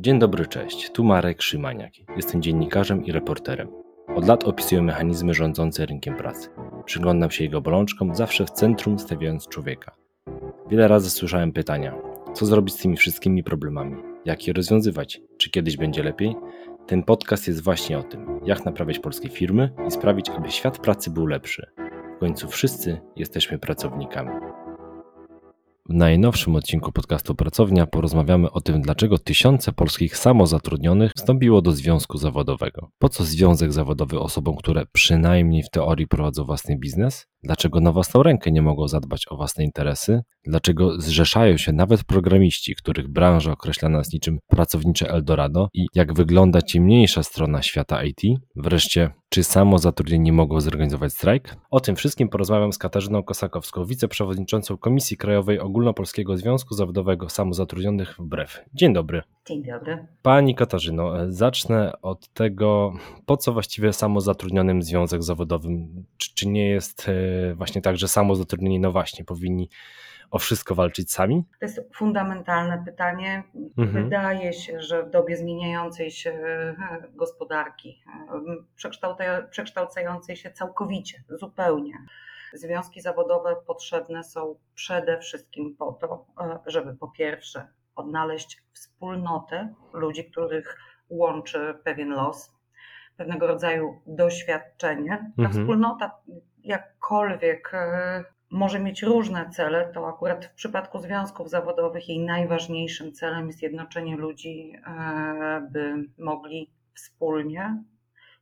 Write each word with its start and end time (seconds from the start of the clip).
Dzień 0.00 0.18
dobry, 0.18 0.46
cześć. 0.46 0.90
Tu 0.90 1.04
Marek 1.04 1.42
Szymaniak. 1.42 1.92
Jestem 2.16 2.42
dziennikarzem 2.42 3.04
i 3.04 3.12
reporterem. 3.12 3.68
Od 4.16 4.28
lat 4.28 4.44
opisuję 4.44 4.82
mechanizmy 4.82 5.34
rządzące 5.34 5.86
rynkiem 5.86 6.16
pracy. 6.16 6.48
Przyglądam 6.84 7.30
się 7.30 7.44
jego 7.44 7.60
bolączkom, 7.60 8.14
zawsze 8.14 8.46
w 8.46 8.50
centrum 8.50 8.98
stawiając 8.98 9.48
człowieka. 9.48 9.96
Wiele 10.70 10.88
razy 10.88 11.10
słyszałem 11.10 11.52
pytania: 11.52 11.94
co 12.34 12.46
zrobić 12.46 12.74
z 12.74 12.78
tymi 12.78 12.96
wszystkimi 12.96 13.42
problemami? 13.44 13.96
Jak 14.24 14.46
je 14.46 14.52
rozwiązywać? 14.52 15.20
Czy 15.38 15.50
kiedyś 15.50 15.76
będzie 15.76 16.02
lepiej? 16.02 16.36
Ten 16.86 17.02
podcast 17.02 17.48
jest 17.48 17.64
właśnie 17.64 17.98
o 17.98 18.02
tym, 18.02 18.40
jak 18.44 18.64
naprawiać 18.64 18.98
polskie 18.98 19.28
firmy 19.28 19.70
i 19.88 19.90
sprawić, 19.90 20.30
aby 20.30 20.50
świat 20.50 20.78
pracy 20.78 21.10
był 21.10 21.26
lepszy. 21.26 21.66
W 22.16 22.20
końcu 22.20 22.48
wszyscy 22.48 23.00
jesteśmy 23.16 23.58
pracownikami. 23.58 24.30
W 25.88 25.94
najnowszym 25.94 26.56
odcinku 26.56 26.92
podcastu 26.92 27.34
Pracownia 27.34 27.86
porozmawiamy 27.86 28.50
o 28.50 28.60
tym, 28.60 28.82
dlaczego 28.82 29.18
tysiące 29.18 29.72
polskich 29.72 30.16
samozatrudnionych 30.16 31.12
wstąpiło 31.16 31.62
do 31.62 31.72
związku 31.72 32.18
zawodowego. 32.18 32.90
Po 32.98 33.08
co 33.08 33.24
związek 33.24 33.72
zawodowy 33.72 34.20
osobom, 34.20 34.56
które 34.56 34.86
przynajmniej 34.92 35.62
w 35.62 35.70
teorii 35.70 36.06
prowadzą 36.06 36.44
własny 36.44 36.76
biznes? 36.78 37.26
Dlaczego 37.48 37.80
na 37.80 37.92
własną 37.92 38.22
rękę 38.22 38.52
nie 38.52 38.62
mogą 38.62 38.88
zadbać 38.88 39.26
o 39.30 39.36
własne 39.36 39.64
interesy? 39.64 40.20
Dlaczego 40.44 41.00
zrzeszają 41.00 41.56
się 41.56 41.72
nawet 41.72 42.04
programiści, 42.04 42.74
których 42.74 43.08
branża 43.08 43.52
określana 43.52 43.98
jest 43.98 44.12
niczym 44.12 44.38
pracownicze 44.46 45.10
Eldorado? 45.10 45.68
I 45.74 45.86
jak 45.94 46.14
wygląda 46.14 46.62
ciemniejsza 46.62 47.22
strona 47.22 47.62
świata 47.62 48.04
IT? 48.04 48.20
Wreszcie, 48.56 49.10
czy 49.28 49.44
samozatrudnieni 49.44 50.32
mogą 50.32 50.60
zorganizować 50.60 51.12
strajk? 51.12 51.56
O 51.70 51.80
tym 51.80 51.96
wszystkim 51.96 52.28
porozmawiam 52.28 52.72
z 52.72 52.78
Katarzyną 52.78 53.22
Kosakowską, 53.22 53.84
wiceprzewodniczącą 53.84 54.76
Komisji 54.76 55.16
Krajowej 55.16 55.60
Ogólnopolskiego 55.60 56.36
Związku 56.36 56.74
Zawodowego 56.74 57.28
Samozatrudnionych 57.28 58.16
w 58.18 58.22
BREF. 58.22 58.60
Dzień 58.74 58.92
dobry. 58.92 59.22
Dzień 59.48 59.62
dobry. 59.64 60.06
Pani 60.22 60.54
Katarzyno, 60.54 61.12
zacznę 61.28 61.92
od 62.02 62.28
tego, 62.28 62.92
po 63.26 63.36
co 63.36 63.52
właściwie 63.52 63.92
samozatrudnionym 63.92 64.82
związek 64.82 65.22
zawodowym? 65.22 66.04
Czy, 66.18 66.34
czy 66.34 66.48
nie 66.48 66.68
jest 66.68 67.08
e, 67.08 67.12
właśnie 67.54 67.82
tak, 67.82 67.96
że 67.96 68.08
samozatrudnieni, 68.08 68.80
no 68.80 68.92
właśnie, 68.92 69.24
powinni 69.24 69.68
o 70.30 70.38
wszystko 70.38 70.74
walczyć 70.74 71.12
sami? 71.12 71.44
To 71.60 71.66
jest 71.66 71.80
fundamentalne 71.94 72.84
pytanie. 72.84 73.42
Mhm. 73.78 74.04
Wydaje 74.04 74.52
się, 74.52 74.80
że 74.80 75.02
w 75.02 75.10
dobie 75.10 75.36
zmieniającej 75.36 76.10
się 76.10 76.30
e, 76.30 76.76
gospodarki, 77.10 78.02
e, 78.06 79.46
przekształcającej 79.50 80.36
się 80.36 80.50
całkowicie, 80.50 81.24
zupełnie, 81.28 81.92
związki 82.52 83.00
zawodowe 83.00 83.56
potrzebne 83.66 84.24
są 84.24 84.54
przede 84.74 85.18
wszystkim 85.18 85.76
po 85.76 85.92
to, 85.92 86.26
żeby 86.66 86.96
po 86.96 87.08
pierwsze 87.08 87.68
odnaleźć 87.96 88.62
wspólnotę 88.72 89.74
ludzi, 89.92 90.24
których 90.24 90.78
łączy 91.08 91.74
pewien 91.84 92.08
los, 92.08 92.54
pewnego 93.16 93.46
rodzaju 93.46 94.00
doświadczenie. 94.06 95.32
Ta 95.36 95.42
mhm. 95.42 95.52
wspólnota, 95.52 96.10
jakkolwiek 96.64 97.70
e, 97.74 98.24
może 98.50 98.80
mieć 98.80 99.02
różne 99.02 99.50
cele, 99.50 99.90
to 99.94 100.08
akurat 100.08 100.46
w 100.46 100.54
przypadku 100.54 100.98
związków 100.98 101.50
zawodowych 101.50 102.08
jej 102.08 102.18
najważniejszym 102.18 103.12
celem 103.12 103.46
jest 103.46 103.62
jednoczenie 103.62 104.16
ludzi, 104.16 104.72
e, 104.86 105.68
by 105.70 105.94
mogli 106.18 106.70
wspólnie 106.94 107.82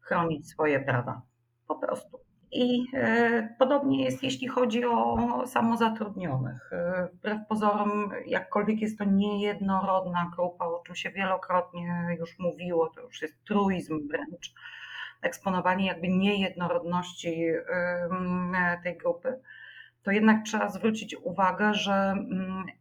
chronić 0.01 0.49
swoje 0.49 0.81
prawa. 0.81 1.23
Po 1.69 1.75
prostu. 1.75 2.21
I 2.53 2.85
e, 2.95 3.55
podobnie 3.59 4.05
jest, 4.05 4.23
jeśli 4.23 4.49
chodzi 4.49 4.85
o 4.85 5.43
samozatrudnionych. 5.47 6.71
Wbrew 7.13 7.39
pozorom, 7.49 8.11
jakkolwiek 8.27 8.81
jest 8.81 8.99
to 8.99 9.05
niejednorodna 9.05 10.31
grupa, 10.37 10.65
o 10.65 10.83
czym 10.87 10.95
się 10.95 11.11
wielokrotnie 11.11 12.17
już 12.19 12.39
mówiło, 12.39 12.91
to 12.95 13.01
już 13.01 13.23
jest 13.23 13.45
truizm 13.45 14.09
wręcz, 14.09 14.55
eksponowanie 15.27 15.87
jakby 15.87 16.09
niejednorodności 16.09 17.47
tej 18.83 18.97
grupy 18.97 19.41
to 20.07 20.11
jednak 20.11 20.45
trzeba 20.45 20.69
zwrócić 20.69 21.17
uwagę, 21.17 21.75
że 21.75 22.15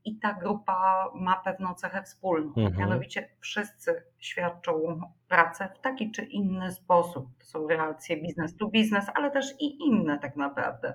i 0.05 0.19
ta 0.19 0.33
grupa 0.33 1.09
ma 1.15 1.35
pewną 1.35 1.73
cechę 1.73 2.03
wspólną. 2.03 2.53
Mhm. 2.57 2.77
Mianowicie 2.77 3.29
wszyscy 3.39 4.03
świadczą 4.19 5.01
pracę 5.27 5.69
w 5.75 5.79
taki 5.79 6.11
czy 6.11 6.25
inny 6.25 6.71
sposób. 6.71 7.27
To 7.39 7.45
są 7.45 7.67
relacje 7.67 8.17
biznes 8.21 8.57
to 8.57 8.67
biznes, 8.67 9.05
ale 9.15 9.31
też 9.31 9.53
i 9.59 9.87
inne 9.87 10.19
tak 10.19 10.35
naprawdę. 10.35 10.93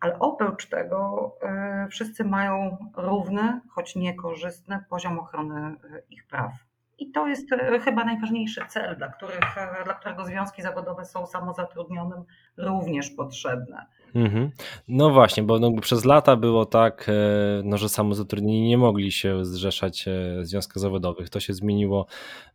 Ale 0.00 0.18
oprócz 0.18 0.68
tego 0.68 1.32
e, 1.42 1.86
wszyscy 1.90 2.24
mają 2.24 2.76
równy, 2.96 3.60
choć 3.70 3.96
niekorzystny 3.96 4.84
poziom 4.90 5.18
ochrony 5.18 5.60
e, 5.60 5.76
ich 6.10 6.26
praw. 6.26 6.52
I 6.98 7.10
to 7.10 7.26
jest 7.26 7.52
e, 7.52 7.80
chyba 7.80 8.04
najważniejszy 8.04 8.60
cel, 8.68 8.96
dla, 8.96 9.08
których, 9.08 9.40
dla 9.84 9.94
którego 9.94 10.24
związki 10.24 10.62
zawodowe 10.62 11.04
są 11.04 11.26
samozatrudnionym 11.26 12.24
również 12.56 13.10
potrzebne. 13.10 13.86
Mhm. 14.14 14.50
No 14.88 15.10
właśnie, 15.10 15.42
bo 15.42 15.58
no, 15.58 15.72
przez 15.80 16.04
lata 16.04 16.36
było 16.36 16.66
tak, 16.66 17.06
e, 17.08 17.12
no, 17.64 17.78
że 17.78 17.88
samozatrudnieni 17.88 18.68
nie 18.68 18.78
mogli 18.78 19.12
się 19.12 19.44
zrzeszać 19.44 20.08
e, 20.08 20.40
w 20.40 20.46
związkach 20.46 20.78
zawodowych. 20.78 21.30
To 21.30 21.40
się 21.40 21.52
zmieniło 21.52 22.06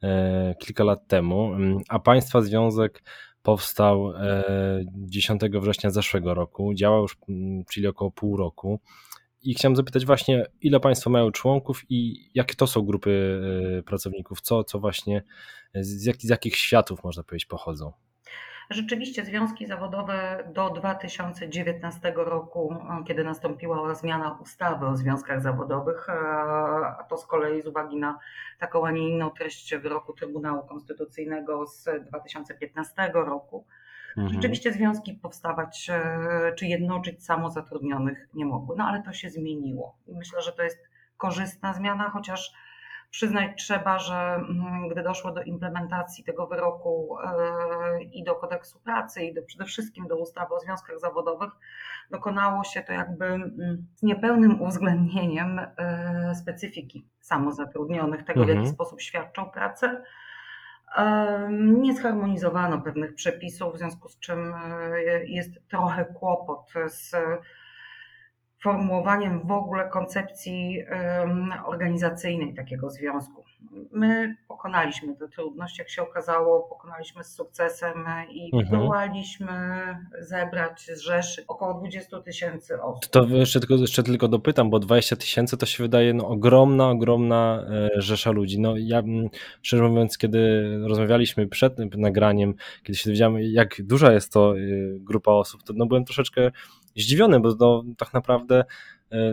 e, 0.04 0.56
kilka 0.60 0.84
lat 0.84 1.08
temu, 1.08 1.52
a 1.90 2.00
Państwa 2.00 2.42
Związek 2.42 3.04
powstał 3.44 4.14
10 4.86 5.42
września 5.62 5.90
zeszłego 5.90 6.34
roku, 6.34 6.74
działał 6.74 7.02
już, 7.02 7.18
czyli 7.70 7.88
około 7.88 8.12
pół 8.12 8.38
roku. 8.38 8.80
I 9.42 9.54
chciałem 9.54 9.76
zapytać 9.76 10.06
właśnie, 10.06 10.46
ile 10.62 10.80
Państwo 10.80 11.10
mają 11.10 11.32
członków 11.32 11.82
i 11.90 12.30
jakie 12.34 12.56
to 12.56 12.68
są 12.68 12.82
grupy 12.82 13.42
pracowników, 13.86 14.42
co, 14.42 14.64
co 14.64 14.80
właśnie, 14.80 15.24
z, 15.76 16.06
jak, 16.06 16.18
z 16.18 16.30
jakich 16.30 16.56
światów 16.56 17.04
można 17.04 17.24
powiedzieć 17.24 17.46
pochodzą? 17.46 17.92
Rzeczywiście 18.70 19.26
związki 19.26 19.66
zawodowe 19.66 20.44
do 20.54 20.70
2019 20.70 22.14
roku, 22.16 22.76
kiedy 23.08 23.24
nastąpiła 23.24 23.96
zmiana 23.96 24.40
ustawy 24.42 24.86
o 24.86 24.98
związkach 24.98 25.42
zawodowych, 25.42 26.10
a 26.10 27.06
to 27.10 27.18
z 27.18 27.26
kolei 27.26 27.62
z 27.62 27.68
uwagi 27.68 27.98
na 27.98 28.20
taką, 28.60 28.88
a 28.88 28.92
nie 28.92 29.10
inną 29.10 29.30
treść 29.30 29.76
wyroku 29.76 30.14
Trybunału 30.14 30.68
Konstytucyjnego 30.68 31.68
z 31.68 31.90
2015 32.08 33.12
roku, 33.14 33.66
mhm. 34.18 34.34
rzeczywiście 34.34 34.74
związki 34.74 35.14
powstawać 35.14 35.90
e, 35.90 36.54
czy 36.56 36.66
jednoczyć 36.66 37.26
samozatrudnionych 37.26 38.30
nie 38.34 38.46
mogły. 38.46 38.76
No 38.78 38.84
ale 38.84 39.04
to 39.04 39.14
się 39.14 39.30
zmieniło 39.30 39.98
i 40.08 40.16
myślę, 40.16 40.42
że 40.42 40.52
to 40.52 40.64
jest 40.64 40.90
korzystna 41.18 41.74
zmiana, 41.74 42.10
chociaż 42.10 42.54
Przyznać 43.12 43.52
trzeba, 43.58 44.00
że 44.00 44.16
mm, 44.16 44.90
gdy 44.90 45.04
doszło 45.04 45.32
do 45.32 45.42
implementacji 45.42 46.24
tego 46.24 46.48
wyroku 46.48 47.18
e, 47.24 48.04
i 48.04 48.24
do 48.24 48.36
kodeksu 48.36 48.80
pracy, 48.80 49.24
i 49.24 49.34
do, 49.34 49.42
przede 49.42 49.66
wszystkim 49.66 50.08
do 50.08 50.18
ustawy 50.18 50.56
o 50.56 50.60
związkach 50.60 51.00
zawodowych, 51.00 51.52
dokonało 52.12 52.64
się 52.64 52.82
to 52.82 52.94
jakby 52.94 53.26
mm, 53.26 53.88
z 53.96 54.04
niepełnym 54.04 54.62
uwzględnieniem 54.62 55.60
e, 55.60 56.36
specyfiki 56.36 57.08
samozatrudnionych, 57.20 58.24
tego 58.24 58.46
w 58.46 58.48
jaki 58.48 58.60
mhm. 58.60 58.76
sposób 58.76 59.02
świadczą 59.02 59.50
pracę. 59.50 60.04
E, 60.98 61.50
nie 61.52 61.94
zharmonizowano 61.94 62.82
pewnych 62.82 63.16
przepisów, 63.16 63.74
w 63.74 63.78
związku 63.78 64.10
z 64.10 64.20
czym 64.20 64.54
jest 65.26 65.52
trochę 65.68 66.06
kłopot 66.06 66.74
z 66.88 67.16
formułowaniem 68.64 69.48
w 69.48 69.52
ogóle 69.52 69.90
koncepcji 69.90 70.86
organizacyjnej 71.66 72.54
takiego 72.54 72.90
związku. 72.90 73.49
My 73.92 74.36
pokonaliśmy 74.48 75.16
tę 75.16 75.28
trudność, 75.28 75.80
jak 75.80 75.90
się 75.90 76.02
okazało, 76.02 76.62
pokonaliśmy 76.70 77.24
z 77.24 77.34
sukcesem 77.34 78.06
i 78.30 78.52
mhm. 78.56 78.92
zebrać 80.20 80.82
z 80.82 81.00
Rzeszy 81.00 81.44
około 81.48 81.74
20 81.74 82.22
tysięcy 82.22 82.82
osób. 82.82 83.12
To 83.12 83.26
jeszcze 83.26 83.60
tylko, 83.60 83.76
jeszcze 83.76 84.04
tylko 84.04 84.28
dopytam, 84.28 84.70
bo 84.70 84.80
20 84.80 85.16
tysięcy 85.16 85.58
to 85.58 85.66
się 85.66 85.84
wydaje 85.84 86.14
no, 86.14 86.28
ogromna, 86.28 86.90
ogromna 86.90 87.66
e, 87.70 88.02
rzesza 88.02 88.32
ludzi. 88.32 88.60
No, 88.60 88.74
ja 88.78 89.04
szczerze 89.62 89.84
mówiąc, 89.84 90.18
kiedy 90.18 90.72
rozmawialiśmy 90.88 91.48
przed 91.48 91.78
nagraniem, 91.98 92.54
kiedy 92.84 93.00
się 93.00 93.10
dowiedziałem, 93.10 93.38
jak 93.42 93.76
duża 93.80 94.14
jest 94.14 94.34
to 94.34 94.54
e, 94.58 94.60
grupa 95.00 95.32
osób, 95.32 95.64
to 95.64 95.74
no, 95.76 95.86
byłem 95.86 96.06
troszeczkę 96.06 96.52
zdziwiony, 96.96 97.40
bo 97.40 97.56
no, 97.60 97.84
tak 97.98 98.14
naprawdę 98.14 98.66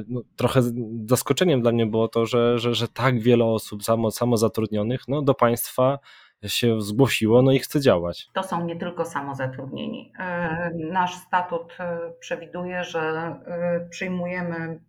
no, 0.09 0.21
trochę 0.37 0.61
zaskoczeniem 1.07 1.63
dla 1.63 1.73
mnie 1.73 1.87
było 1.87 2.09
to, 2.09 2.27
że, 2.27 2.59
że, 2.59 2.75
że 2.75 2.89
tak 2.89 3.21
wiele 3.21 3.45
osób 3.45 3.85
samo, 3.85 4.11
samozatrudnionych 4.11 5.09
no, 5.09 5.23
do 5.23 5.35
państwa 5.35 5.99
się 6.47 6.81
zgłosiło 6.81 7.43
no 7.43 7.53
i 7.53 7.59
chce 7.59 7.81
działać. 7.81 8.29
To 8.33 8.43
są 8.43 8.65
nie 8.65 8.77
tylko 8.77 9.05
samozatrudnieni. 9.05 10.13
E, 10.19 10.71
nasz 10.75 11.15
statut 11.15 11.77
e, 11.81 12.13
przewiduje, 12.21 12.85
że 12.85 13.35
przyjmujemy 13.91 14.81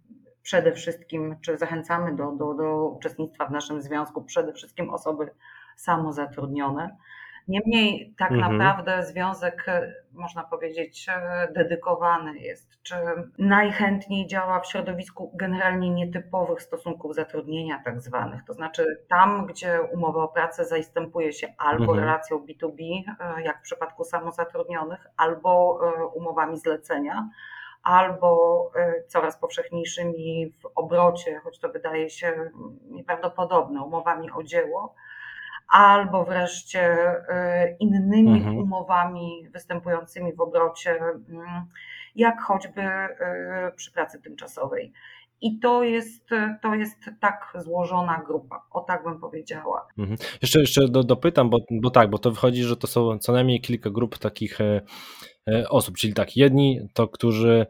przede 0.41 0.73
wszystkim, 0.73 1.35
czy 1.41 1.57
zachęcamy 1.57 2.15
do, 2.15 2.31
do, 2.31 2.53
do 2.53 2.89
uczestnictwa 2.89 3.45
w 3.45 3.51
naszym 3.51 3.81
związku 3.81 4.23
przede 4.23 4.53
wszystkim 4.53 4.89
osoby 4.89 5.29
samozatrudnione 5.75 6.97
Niemniej 7.47 8.13
tak 8.17 8.31
Mhm. 8.31 8.57
naprawdę 8.57 9.03
związek, 9.05 9.63
e, 9.67 9.93
można 10.13 10.43
powiedzieć, 10.43 11.07
e, 11.09 11.47
dedykowany 11.55 12.39
jest, 12.39 12.83
czy 12.83 12.95
najchętniej 13.37 14.27
działa 14.27 14.59
w 14.59 14.67
środowisku 14.67 15.31
generalnie 15.35 15.89
nietypowych 15.89 16.61
stosunków 16.61 17.15
zatrudnienia 17.15 17.81
tak 17.85 18.01
zwanych, 18.01 18.43
to 18.47 18.53
znaczy 18.53 18.85
tam, 19.09 19.45
gdzie 19.45 19.81
umowa 19.93 20.23
o 20.23 20.27
pracę 20.27 20.65
zastępuje 20.65 21.33
się 21.33 21.47
albo 21.57 21.83
Mhm. 21.83 21.99
relacją 21.99 22.37
B2B, 22.45 23.03
e, 23.19 23.41
jak 23.41 23.59
w 23.59 23.61
przypadku 23.63 24.03
samozatrudnionych, 24.03 25.07
albo 25.17 25.79
umowami 26.15 26.57
zlecenia, 26.57 27.29
albo 27.83 28.71
coraz 29.07 29.37
powszechniejszymi 29.39 30.53
w 30.61 30.65
obrocie, 30.75 31.39
choć 31.43 31.59
to 31.59 31.69
wydaje 31.69 32.09
się 32.09 32.49
nieprawdopodobne, 32.89 33.81
umowami 33.83 34.31
o 34.31 34.43
dzieło, 34.43 34.95
albo 35.67 36.25
wreszcie 36.25 36.81
e, 37.29 37.75
innymi 37.79 38.37
Mhm. 38.37 38.57
umowami 38.57 39.47
występującymi 39.53 40.33
w 40.33 40.41
obrocie, 40.41 40.91
mm, 41.29 41.65
jak 42.15 42.41
choćby 42.41 42.81
e, 42.81 43.71
przy 43.75 43.91
pracy 43.91 44.21
tymczasowej. 44.21 44.93
I 45.41 45.59
to 45.59 45.83
jest, 45.83 46.29
to 46.61 46.75
jest 46.75 46.97
tak 47.19 47.53
złożona 47.55 48.23
grupa, 48.27 48.63
o 48.71 48.81
tak 48.81 49.03
bym 49.03 49.19
powiedziała. 49.19 49.87
Mhm. 49.97 50.17
Jeszcze, 50.41 50.59
jeszcze 50.59 50.87
do, 50.87 51.03
dopytam, 51.03 51.49
bo, 51.49 51.57
bo 51.71 51.89
tak, 51.89 52.09
bo 52.09 52.17
to 52.17 52.31
wychodzi, 52.31 52.63
że 52.63 52.77
to 52.77 52.87
są 52.87 53.17
co 53.19 53.31
najmniej 53.31 53.61
kilka 53.61 53.89
grup 53.89 54.17
takich 54.17 54.61
e, 54.61 54.81
osób, 55.69 55.97
czyli 55.97 56.13
tak, 56.13 56.37
jedni 56.37 56.79
to, 56.93 57.07
którzy 57.07 57.65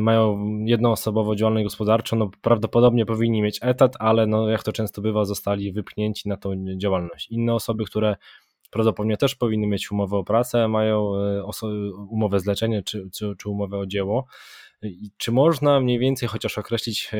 mają 0.00 0.38
jednoosobowo 0.64 1.36
działalność 1.36 1.64
gospodarczą, 1.64 2.16
no 2.16 2.30
prawdopodobnie 2.42 3.06
powinni 3.06 3.42
mieć 3.42 3.58
etat, 3.62 3.96
ale 3.98 4.26
no 4.26 4.48
jak 4.48 4.62
to 4.62 4.72
często 4.72 5.02
bywa, 5.02 5.24
zostali 5.24 5.72
wypchnięci 5.72 6.28
na 6.28 6.36
tą 6.36 6.54
działalność. 6.76 7.30
Inne 7.30 7.54
osoby, 7.54 7.84
które 7.84 8.16
prawdopodobnie 8.70 9.16
też 9.16 9.34
powinny 9.34 9.66
mieć 9.66 9.92
umowę 9.92 10.16
o 10.16 10.24
pracę, 10.24 10.68
mają 10.68 11.14
e, 11.16 11.44
umowę 12.10 12.40
zlecenie 12.40 12.82
czy, 12.82 13.10
czy, 13.14 13.34
czy 13.38 13.48
umowę 13.48 13.78
o 13.78 13.86
dzieło. 13.86 14.26
I 14.82 15.10
czy 15.16 15.32
można 15.32 15.80
mniej 15.80 15.98
więcej 15.98 16.28
chociaż 16.28 16.58
określić, 16.58 17.10
e, 17.14 17.16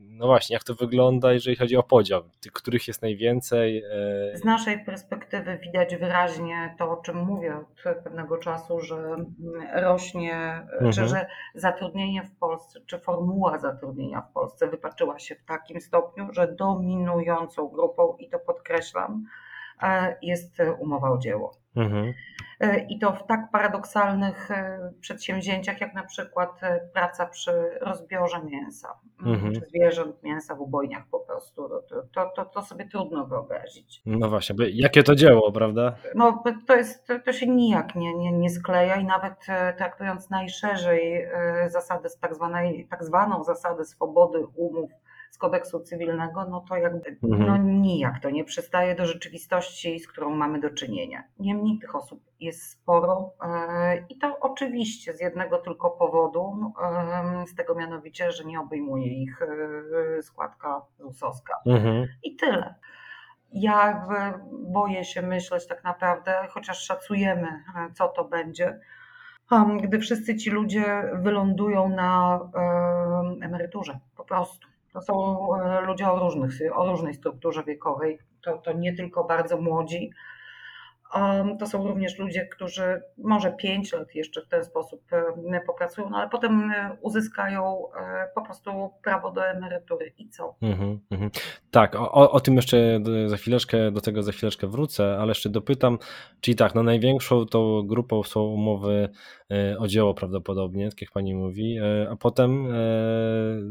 no 0.00 0.26
właśnie, 0.26 0.54
jak 0.54 0.64
to 0.64 0.74
wygląda, 0.74 1.32
jeżeli 1.32 1.56
chodzi 1.56 1.76
o 1.76 1.82
podział, 1.82 2.22
tych, 2.40 2.52
których 2.52 2.88
jest 2.88 3.02
najwięcej? 3.02 3.84
e, 4.32 4.36
Z 4.36 4.44
naszej 4.44 4.84
perspektywy 4.84 5.58
widać 5.58 5.96
wyraźnie 5.96 6.74
to, 6.78 6.90
o 6.90 6.96
czym 6.96 7.16
mówię 7.16 7.56
od 7.56 8.02
pewnego 8.04 8.38
czasu, 8.38 8.80
że 8.80 8.96
mm, 8.96 9.26
rośnie, 9.74 10.66
czy 10.78 10.84
Mhm. 10.84 11.08
że 11.08 11.26
zatrudnienie 11.54 12.22
w 12.22 12.38
Polsce, 12.38 12.80
czy 12.86 12.98
formuła 12.98 13.58
zatrudnienia 13.58 14.20
w 14.20 14.32
Polsce 14.32 14.66
wypaczyła 14.68 15.18
się 15.18 15.34
w 15.34 15.44
takim 15.44 15.80
stopniu, 15.80 16.28
że 16.32 16.52
dominującą 16.52 17.68
grupą, 17.68 18.16
i 18.18 18.28
to 18.28 18.38
podkreślam, 18.38 19.24
e, 19.82 20.16
jest 20.22 20.58
umowa 20.78 21.10
o 21.10 21.18
dzieło. 21.18 21.60
Mhm. 21.76 22.14
E, 22.60 22.80
I 22.80 22.98
to 22.98 23.12
w 23.12 23.26
tak 23.26 23.50
paradoksalnych 23.52 24.50
e, 24.50 24.92
przedsięwzięciach, 25.00 25.80
jak 25.80 25.94
na 25.94 26.04
przykład 26.04 26.62
e, 26.62 26.80
praca 26.94 27.26
przy 27.26 27.52
rozbiorze 27.80 28.44
mięsa, 28.44 28.88
Mhm. 29.26 29.54
czy 29.54 29.60
zwierząt, 29.60 30.22
mięsa 30.22 30.54
w 30.54 30.60
ubojniach 30.60 31.04
po 31.10 31.20
prostu. 31.20 31.68
To, 31.68 32.02
to, 32.14 32.30
to, 32.36 32.44
to 32.44 32.62
sobie 32.62 32.88
trudno 32.88 33.26
wyobrazić. 33.26 34.02
No 34.06 34.28
właśnie, 34.28 34.56
jakie 34.70 35.02
to 35.02 35.14
dzieło, 35.14 35.52
prawda? 35.52 35.94
No, 36.14 36.42
to, 36.66 36.76
jest, 36.76 37.08
to 37.24 37.32
się 37.32 37.46
nijak 37.46 37.94
nie, 37.94 38.14
nie, 38.14 38.32
nie 38.32 38.50
skleja 38.50 38.96
i 38.96 39.04
nawet 39.04 39.34
e, 39.48 39.72
traktując 39.72 40.30
najszerzej 40.30 41.22
e, 41.22 41.30
zasady, 41.70 42.08
z 42.08 42.18
tak, 42.18 42.34
zwanej, 42.34 42.86
tak 42.90 43.04
zwaną 43.04 43.44
zasadę 43.44 43.84
swobody 43.84 44.46
umów 44.56 44.90
z 45.30 45.38
kodeksu 45.38 45.80
cywilnego, 45.80 46.44
no 46.44 46.64
to 46.68 46.76
jakby 46.76 47.16
Mhm. 47.22 47.46
no 47.46 47.56
nijak 47.56 48.20
to 48.22 48.30
nie 48.30 48.44
przystaje 48.44 48.94
do 48.94 49.06
rzeczywistości, 49.06 49.98
z 50.00 50.08
którą 50.08 50.30
mamy 50.30 50.60
do 50.60 50.70
czynienia. 50.70 51.24
Niemniej 51.38 51.78
tych 51.78 51.96
osób 51.96 52.20
jest 52.40 52.70
sporo 52.70 53.32
e, 53.42 54.04
i 54.08 54.18
to 54.18 54.38
oczywiście 54.40 55.14
z 55.14 55.20
jednego 55.20 55.58
tylko 55.58 55.90
powodu, 55.90 56.72
e, 56.82 57.46
z 57.46 57.54
tego 57.54 57.74
mianowicie, 57.74 58.32
że 58.32 58.44
nie 58.44 58.60
obejmuje 58.60 59.22
ich 59.22 59.42
e, 59.42 60.22
składka 60.22 60.82
ZUS-owska. 60.98 61.54
Mhm. 61.66 62.06
I 62.22 62.36
tyle. 62.36 62.74
Ja 63.52 64.06
boję 64.52 65.04
się 65.04 65.22
myśleć 65.22 65.66
tak 65.66 65.84
naprawdę, 65.84 66.34
chociaż 66.50 66.78
szacujemy, 66.84 67.48
co 67.94 68.08
to 68.08 68.24
będzie, 68.24 68.80
gdy 69.82 69.98
wszyscy 69.98 70.36
ci 70.36 70.50
ludzie 70.50 71.02
wylądują 71.14 71.88
na 71.88 72.40
em, 72.54 73.42
emeryturze. 73.42 73.98
Po 74.16 74.24
prostu. 74.24 74.69
To 74.92 75.00
są 75.00 75.48
e, 75.56 75.80
ludzie 75.80 76.10
o, 76.10 76.18
różnych, 76.18 76.52
o 76.74 76.86
różnej 76.86 77.14
strukturze 77.14 77.64
wiekowej. 77.64 78.18
To, 78.44 78.58
to 78.58 78.72
nie 78.72 78.96
tylko 78.96 79.24
bardzo 79.24 79.60
młodzi. 79.60 80.10
To 81.58 81.66
są 81.66 81.86
również 81.88 82.18
ludzie, 82.18 82.46
którzy 82.46 83.02
może 83.18 83.52
5 83.52 83.92
lat 83.92 84.14
jeszcze 84.14 84.42
w 84.42 84.48
ten 84.48 84.64
sposób 84.64 85.02
e, 85.52 85.60
popracują, 85.66 86.10
no 86.10 86.16
ale 86.18 86.28
potem 86.28 86.70
e, 86.70 86.96
uzyskają 87.00 87.92
e, 87.92 88.28
po 88.34 88.42
prostu 88.42 88.90
prawo 89.04 89.30
do 89.30 89.46
emerytury. 89.46 90.12
I 90.18 90.28
co? 90.28 90.54
Mhm, 90.62 91.00
mhm. 91.10 91.30
Tak, 91.70 91.94
o, 91.94 92.30
o- 92.32 92.40
tym 92.40 92.56
jeszcze 92.56 93.00
do- 93.00 93.28
za 93.28 93.36
chwileczkę, 93.36 93.90
do 93.90 94.00
tego 94.00 94.22
za 94.22 94.32
chwileczkę 94.32 94.66
wrócę, 94.66 95.16
ale 95.18 95.28
jeszcze 95.28 95.48
dopytam, 95.48 95.98
czyli 96.40 96.56
tak, 96.56 96.74
no 96.74 96.82
największą 96.82 97.46
tą 97.46 97.82
grupą 97.86 98.22
są 98.22 98.42
umowy 98.42 99.08
e, 99.50 99.78
o 99.78 99.86
dzieło 99.88 100.14
prawdopodobnie, 100.14 100.90
tak 100.90 101.02
jak 101.02 101.10
pani 101.10 101.34
mówi, 101.34 101.78
e, 101.78 102.10
a 102.10 102.16
potem 102.16 102.66
e, 102.66 102.70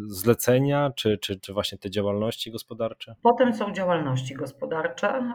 zlecenia, 0.07 0.91
czy, 0.95 1.17
czy, 1.17 1.39
czy 1.39 1.53
właśnie 1.53 1.77
te 1.77 1.89
działalności 1.89 2.51
gospodarcze? 2.51 3.15
Potem 3.21 3.53
są 3.53 3.73
działalności 3.73 4.33
gospodarcze 4.33 5.33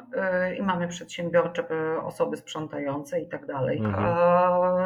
i 0.59 0.63
mamy 0.63 0.89
przedsiębiorcze, 0.89 1.63
osoby 2.03 2.37
sprzątające 2.37 3.21
i 3.21 3.29
tak 3.29 3.47
dalej. 3.47 3.79
Mhm. 3.79 4.05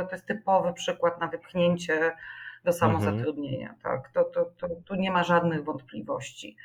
To 0.06 0.12
jest 0.12 0.26
typowy 0.26 0.72
przykład 0.72 1.20
na 1.20 1.28
wypchnięcie 1.28 2.12
do 2.64 2.72
samozatrudnienia. 2.72 3.75
Tak? 3.82 4.08
To, 4.12 4.25
to, 4.25 4.44
to, 4.44 4.69
tu 4.84 4.94
nie 4.94 5.10
ma 5.10 5.25
żadnych 5.25 5.64
wątpliwości. 5.64 6.56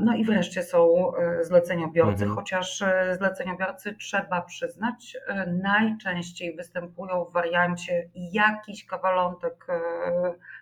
No 0.00 0.14
i 0.16 0.24
wreszcie 0.24 0.62
są 0.62 1.12
y, 1.40 1.44
zleceniobiorcy, 1.44 2.24
Mhm. 2.24 2.34
chociaż 2.36 2.80
y, 2.80 2.86
zleceniobiorcy 3.18 3.94
trzeba 3.94 4.42
przyznać, 4.42 5.16
y, 5.16 5.50
najczęściej 5.52 6.56
występują 6.56 7.24
w 7.24 7.32
wariancie 7.32 8.08
jakiś 8.14 8.86
kawalątek, 8.86 9.66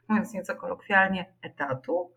mówiąc 0.08 0.34
nieco 0.34 0.54
kolokwialnie, 0.54 1.26
etatu 1.42 2.12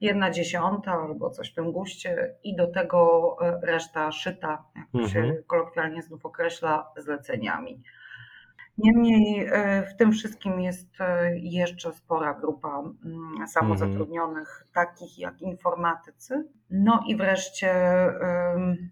jedna 0.00 0.30
dziesiąta 0.30 0.92
albo 0.92 1.30
coś 1.30 1.52
w 1.52 1.54
tym 1.54 1.72
guście 1.72 2.34
i 2.44 2.56
do 2.56 2.66
tego 2.66 3.36
e, 3.40 3.60
reszta 3.62 4.12
szyta, 4.12 4.64
jak 4.76 4.86
to 4.92 5.08
się 5.08 5.18
Mhm. 5.18 5.42
kolokwialnie 5.46 6.02
znów 6.02 6.26
określa, 6.26 6.92
zleceniami. 6.96 7.82
Niemniej 8.78 9.46
e, 9.52 9.82
w 9.82 9.96
tym 9.96 10.12
wszystkim 10.12 10.60
jest 10.60 11.00
e, 11.00 11.38
jeszcze 11.38 11.92
spora 11.92 12.34
grupa 12.34 12.82
mm, 13.04 13.48
samozatrudnionych, 13.48 14.66
takich 14.72 15.18
jak 15.18 15.42
informatycy. 15.42 16.48
No 16.70 17.04
i 17.06 17.16
wreszcie 17.16 17.74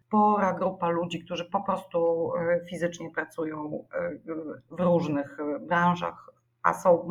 spora 0.06 0.52
grupa 0.52 0.88
ludzi, 0.88 1.24
którzy 1.24 1.44
po 1.44 1.62
prostu 1.62 2.32
fizycznie 2.70 3.10
pracują 3.10 3.84
w 4.70 4.80
różnych 4.80 5.38
branżach, 5.60 6.30
a 6.62 6.74
są 6.74 7.08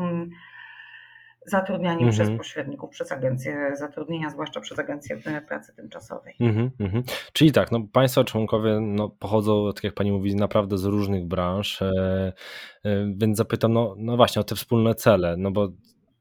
mm, 1.44 1.62
zatrudniani 1.62 2.04
Mhm. 2.04 2.12
przez 2.12 2.38
pośredników, 2.38 2.90
przez 2.90 3.12
agencje 3.12 3.72
zatrudnienia, 3.76 4.30
zwłaszcza 4.30 4.62
przez 4.62 4.80
agencje 4.80 5.20
e, 5.26 5.42
pracy 5.42 5.76
tymczasowej. 5.76 6.36
Mhm, 6.40 6.72
mhm. 6.80 7.04
Czyli 7.34 7.52
tak, 7.52 7.72
no 7.72 7.80
państwo 7.94 8.24
członkowie 8.24 8.80
no, 8.82 9.10
pochodzą, 9.10 9.74
tak 9.76 9.84
jak 9.84 9.94
pani 9.94 10.12
mówi, 10.12 10.36
naprawdę 10.36 10.78
z 10.78 10.86
różnych 10.86 11.26
branż, 11.28 11.82
e, 11.82 12.34
e, 12.84 13.14
więc 13.16 13.38
zapytam, 13.38 13.74
no, 13.74 13.96
no 13.98 14.18
właśnie 14.18 14.40
o 14.40 14.44
te 14.44 14.56
wspólne 14.56 14.96
cele, 14.96 15.38
no 15.38 15.52
bo 15.52 15.70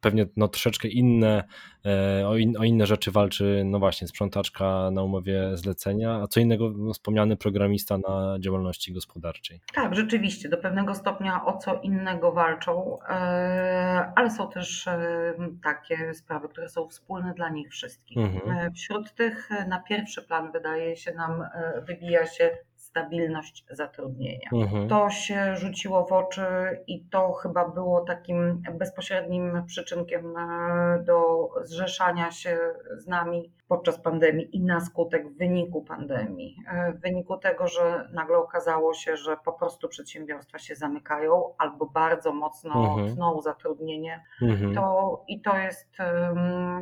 pewnie 0.03 0.27
no, 0.37 0.49
troszeczkę 0.49 0.89
inne, 0.89 1.45
e, 1.87 2.29
o, 2.29 2.37
in, 2.37 2.57
o 2.57 2.65
inne 2.65 2.87
rzeczy 2.87 3.11
walczy, 3.11 3.63
no 3.67 3.79
właśnie, 3.79 4.09
sprzątaczka 4.09 4.91
na 4.91 5.03
umowie 5.03 5.57
zlecenia, 5.57 6.21
a 6.23 6.27
co 6.27 6.41
innego 6.41 6.73
no, 6.77 6.93
wspomniany 6.93 7.37
programista 7.37 7.99
na 7.99 8.37
działalności 8.41 8.93
gospodarczej. 8.93 9.61
Tak, 9.75 9.95
rzeczywiście, 9.95 10.49
do 10.49 10.59
pewnego 10.59 10.95
stopnia 10.95 11.45
o 11.45 11.59
co 11.59 11.81
innego 11.81 12.33
walczą, 12.33 12.99
e, 13.09 14.13
ale 14.17 14.31
są 14.31 14.51
też 14.51 14.87
e, 14.87 15.35
takie 15.63 16.15
sprawy, 16.15 16.49
które 16.49 16.69
są 16.69 16.89
wspólne 16.89 17.35
dla 17.35 17.49
nich 17.49 17.71
wszystkich. 17.71 18.19
Mhm. 18.19 18.75
Wśród 18.75 19.15
tych 19.15 19.51
na 19.69 19.81
pierwszy 19.81 20.23
plan 20.23 20.53
wydaje 20.53 20.97
się 20.97 21.15
nam 21.15 21.45
wybija 21.87 22.27
się 22.27 22.51
stabilność 22.97 23.65
zatrudnienia. 23.71 24.49
Mhm. 24.53 24.89
To 24.89 25.11
się 25.11 25.57
rzuciło 25.57 26.07
w 26.07 26.13
oczy 26.13 26.45
i 26.87 27.05
to 27.05 27.33
chyba 27.33 27.69
było 27.69 28.01
takim 28.01 28.63
bezpośrednim 28.79 29.63
przyczynkiem 29.67 30.37
e, 30.37 31.03
do 31.07 31.49
zrzeszania 31.63 32.31
się 32.31 32.59
z 32.97 33.07
nami 33.07 33.53
podczas 33.69 34.01
pandemii 34.01 34.57
i 34.57 34.61
na 34.61 34.81
skutek 34.81 35.29
w 35.29 35.39
wyniku 35.39 35.83
pandemii. 35.83 36.57
E, 36.73 36.93
W 36.93 37.01
wyniku 37.01 37.37
tego, 37.37 37.69
że 37.69 38.09
nagle 38.13 38.37
okazało 38.39 38.95
się, 38.95 39.17
że 39.17 39.37
po 39.45 39.53
prostu 39.53 39.89
przedsiębiorstwa 39.89 40.59
się 40.59 40.75
zamykają 40.75 41.55
albo 41.59 41.87
bardzo 41.87 42.33
mocno 42.33 42.73
Mhm. 42.75 43.15
tną 43.17 43.41
zatrudnienie, 43.41 44.25
Mhm. 44.43 44.75
to, 44.75 45.25
I 45.29 45.41
to 45.41 45.57
jest 45.57 45.97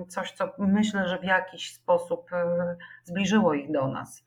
coś, 0.08 0.32
co 0.32 0.48
myślę, 0.58 1.08
że 1.08 1.18
w 1.18 1.24
jakiś 1.24 1.74
sposób 1.74 2.32
e, 2.32 2.76
zbliżyło 3.04 3.54
ich 3.54 3.72
do 3.72 3.88
nas. 3.88 4.24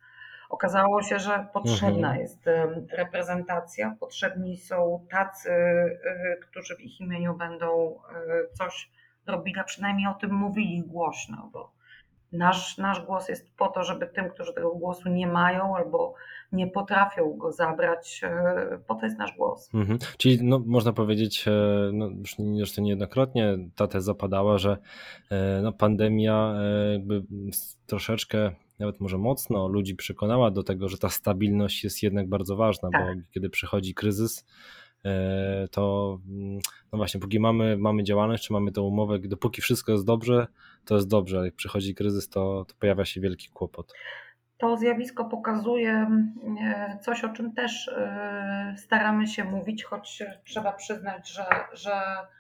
Okazało 0.53 1.01
się, 1.01 1.19
że 1.19 1.48
potrzebna 1.53 2.07
Mhm. 2.07 2.22
jest 2.22 2.50
reprezentacja, 2.91 3.95
potrzebni 4.00 4.57
są 4.57 5.05
tacy, 5.10 5.50
y, 5.50 6.39
którzy 6.41 6.75
w 6.75 6.81
ich 6.81 7.01
imieniu 7.01 7.38
będą 7.38 7.91
y, 7.91 8.53
coś 8.57 8.91
robili, 9.27 9.60
a 9.60 9.63
przynajmniej 9.63 10.07
o 10.07 10.13
tym 10.13 10.33
mówili 10.33 10.81
głośno, 10.81 11.50
bo 11.53 11.72
nasz, 12.31 12.77
nasz 12.77 13.05
głos 13.05 13.29
jest 13.29 13.55
po 13.57 13.67
to, 13.67 13.83
żeby 13.83 14.07
tym, 14.07 14.29
którzy 14.29 14.53
tego 14.53 14.75
głosu 14.75 15.10
nie 15.10 15.27
mają 15.27 15.75
albo 15.75 16.13
nie 16.51 16.67
potrafią 16.67 17.38
go 17.38 17.51
zabrać, 17.51 18.22
y, 18.74 18.79
po 18.88 18.95
to 18.95 19.05
jest 19.05 19.17
nasz 19.17 19.38
głos. 19.38 19.69
Mhm. 19.74 20.00
Czyli 20.17 20.43
no, 20.43 20.62
można 20.65 20.93
powiedzieć, 20.93 21.48
e, 21.48 21.51
no, 21.93 22.05
już 22.05 22.36
zresztą 22.57 22.81
niejednokrotnie 22.81 23.57
ta 23.75 23.88
teza 23.88 24.13
padała, 24.13 24.57
że 24.57 24.77
e, 25.29 25.62
no, 25.62 25.72
pandemia 25.72 26.55
e, 26.57 26.93
jakby 26.93 27.24
troszeczkę, 27.86 28.51
nawet 28.83 28.99
może 28.99 29.17
mocno 29.17 29.67
ludzi 29.67 29.95
przekonała 29.95 30.51
do 30.51 30.63
tego, 30.63 30.89
że 30.89 30.97
ta 30.97 31.09
stabilność 31.09 31.83
jest 31.83 32.03
jednak 32.03 32.29
bardzo 32.29 32.55
ważna, 32.55 32.89
bo 32.91 32.97
Tak. 32.97 33.17
kiedy 33.31 33.49
przychodzi 33.49 33.93
kryzys, 33.93 34.45
e, 35.05 35.67
to 35.71 36.17
mm, 36.29 36.59
no 36.91 36.97
właśnie, 36.97 37.19
póki 37.19 37.39
mamy, 37.39 37.77
mamy 37.77 38.03
działalność, 38.03 38.47
czy 38.47 38.53
mamy 38.53 38.71
tę 38.71 38.81
umowę, 38.81 39.19
dopóki 39.19 39.61
wszystko 39.61 39.91
jest 39.91 40.05
dobrze, 40.05 40.47
to 40.85 40.95
jest 40.95 41.07
dobrze, 41.07 41.37
ale 41.37 41.45
jak 41.45 41.55
przychodzi 41.55 41.95
kryzys, 41.95 42.29
to, 42.29 42.65
to 42.67 42.75
pojawia 42.79 43.05
się 43.05 43.21
wielki 43.21 43.49
kłopot. 43.49 43.93
To 44.57 44.77
zjawisko 44.77 45.25
pokazuje 45.25 46.07
e, 46.61 46.97
coś, 47.01 47.23
o 47.23 47.29
czym 47.29 47.53
też 47.53 47.87
e, 47.87 48.75
staramy 48.77 49.27
się 49.27 49.43
mówić, 49.43 49.83
choć 49.83 50.23
trzeba 50.45 50.73
przyznać, 50.73 51.29
że, 51.29 51.45
że 51.73 51.91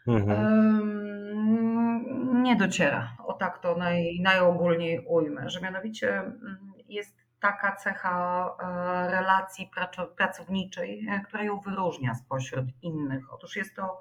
Mhm. 0.07 2.43
nie 2.43 2.55
dociera. 2.55 3.17
O 3.33 3.35
tak 3.35 3.59
to 3.59 3.75
naj, 3.75 4.19
najogólniej 4.21 5.05
ujmę, 5.07 5.49
że 5.49 5.61
mianowicie 5.61 6.19
mm, 6.19 6.73
jest 6.89 7.17
taka 7.39 7.75
cecha 7.75 8.45
e, 8.59 9.11
relacji 9.11 9.69
praco- 9.77 10.07
pracowniczej, 10.07 11.07
e, 11.09 11.19
która 11.19 11.43
ją 11.43 11.59
wyróżnia 11.59 12.15
spośród 12.15 12.65
innych. 12.81 13.33
Otóż 13.33 13.55
jest 13.55 13.75
to 13.75 13.99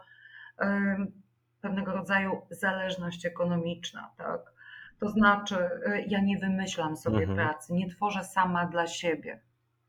em, 0.59 1.13
pewnego 1.61 1.93
rodzaju 1.93 2.43
zależność 2.51 3.27
ekonomiczna, 3.27 4.11
tak? 4.17 4.41
To 5.01 5.09
znaczy, 5.09 5.57
ja 6.07 6.21
nie 6.21 6.39
wymyślam 6.39 6.97
sobie 6.97 7.19
Mhm. 7.25 7.37
pracy, 7.37 7.73
nie 7.75 7.89
tworzę 7.89 8.25
sama 8.25 8.67
dla 8.67 8.87
siebie. 8.87 9.41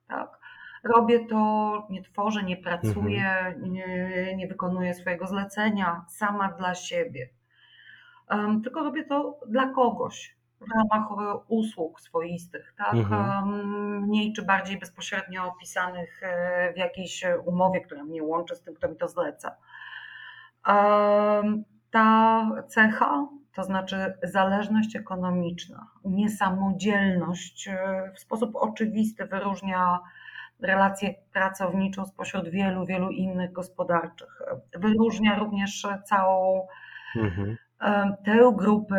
Tak? 0.08 0.40
Robię 0.84 1.26
to, 1.28 1.88
nie 1.90 2.02
tworzę, 2.04 2.44
nie 2.44 2.58
pracuję, 2.58 3.56
nie, 3.60 4.36
nie 4.36 4.48
wykonuję 4.48 4.94
swojego 4.94 5.28
zlecenia 5.28 6.06
sama 6.10 6.52
dla 6.52 6.76
siebie. 6.76 7.30
Tylko 8.64 8.84
robię 8.84 9.06
to 9.06 9.40
dla 9.48 9.70
kogoś 9.70 10.36
w 10.64 10.72
ramach 10.76 11.12
e, 11.12 11.36
usług 11.48 12.02
swoistych, 12.02 12.74
tak? 12.78 12.94
Mhm. 12.94 14.02
Mniej 14.02 14.34
czy 14.34 14.42
bardziej 14.42 14.80
bezpośrednio 14.80 15.48
opisanych 15.48 16.24
e, 16.24 16.74
w 16.74 16.78
jakiejś 16.78 17.24
e, 17.24 17.40
umowie, 17.40 17.82
która 17.82 18.04
mnie 18.04 18.24
łączy 18.24 18.56
z 18.56 18.62
tym, 18.62 18.74
kto 18.74 18.90
mi 18.90 18.96
to 18.96 19.08
zleca. 19.08 19.56
Ta 21.92 22.46
cecha, 22.68 23.28
to 23.56 23.64
znaczy 23.64 24.14
zależność 24.24 24.96
ekonomiczna, 24.96 25.88
niesamodzielność 26.06 27.70
w 28.16 28.20
sposób 28.20 28.56
oczywisty 28.56 29.26
wyróżnia 29.26 30.00
relację 30.60 31.16
pracowniczą 31.34 32.06
spośród 32.06 32.50
wielu, 32.50 32.86
wielu 32.86 33.10
innych 33.10 33.52
gospodarczych. 33.52 34.42
Wyróżnia 34.76 35.40
również 35.40 35.88
całą 36.06 36.68
Mhm. 37.16 37.58
E, 37.84 38.16
tę 38.26 38.52
grupę, 38.56 38.98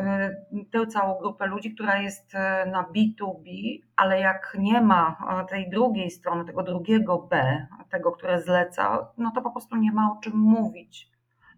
e, 0.00 0.64
tę 0.72 0.86
całą 0.86 1.18
grupę 1.18 1.46
ludzi, 1.46 1.74
która 1.74 1.96
jest 1.96 2.34
e, 2.34 2.66
na 2.66 2.82
B2B, 2.82 3.48
ale 3.96 4.20
jak 4.20 4.56
nie 4.58 4.80
ma 4.80 5.16
tej 5.48 5.70
drugiej 5.70 6.10
strony, 6.10 6.44
tego 6.44 6.62
drugiego 6.62 7.18
B, 7.18 7.66
tego, 7.90 8.12
które 8.12 8.42
zleca, 8.42 9.08
no 9.18 9.30
to 9.30 9.42
po 9.42 9.50
prostu 9.50 9.76
nie 9.76 9.92
ma 9.92 10.12
o 10.12 10.20
czym 10.22 10.36
mówić. 10.36 11.10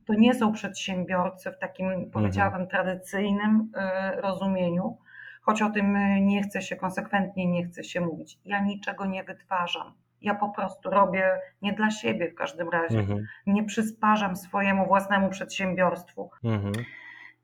To 0.06 0.14
nie 0.14 0.34
są 0.34 0.52
przedsiębiorcy 0.52 1.50
w 1.50 1.58
takim, 1.58 2.10
powiedziałabym, 2.10 2.66
tradycyjnym 2.68 3.72
e, 3.74 4.20
rozumieniu, 4.20 4.98
choć 5.42 5.62
o 5.62 5.70
tym 5.70 5.98
nie 6.26 6.42
chce 6.42 6.62
się 6.62 6.76
konsekwentnie, 6.76 7.46
nie 7.46 7.64
chce 7.64 7.84
się 7.84 8.00
mówić. 8.00 8.38
Ja 8.44 8.60
niczego 8.60 9.06
nie 9.06 9.24
wytwarzam. 9.24 9.92
Ja 10.26 10.34
po 10.34 10.48
prostu 10.48 10.90
robię 10.90 11.40
nie 11.62 11.72
dla 11.72 11.90
siebie 11.90 12.30
w 12.30 12.34
każdym 12.34 12.68
razie. 12.68 12.98
Mhm. 12.98 13.26
Nie 13.46 13.64
przysparzam 13.64 14.36
swojemu 14.36 14.86
własnemu 14.86 15.30
przedsiębiorstwu. 15.30 16.30
Mhm. 16.44 16.72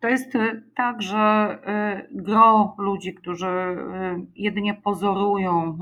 To 0.01 0.09
jest 0.09 0.35
y, 0.35 0.63
tak, 0.75 1.03
że 1.03 1.59
y, 2.13 2.23
gro 2.23 2.75
ludzi, 2.79 3.15
którzy 3.15 3.47
y, 3.47 3.77
jedynie 4.37 4.75
pozorują 4.75 5.79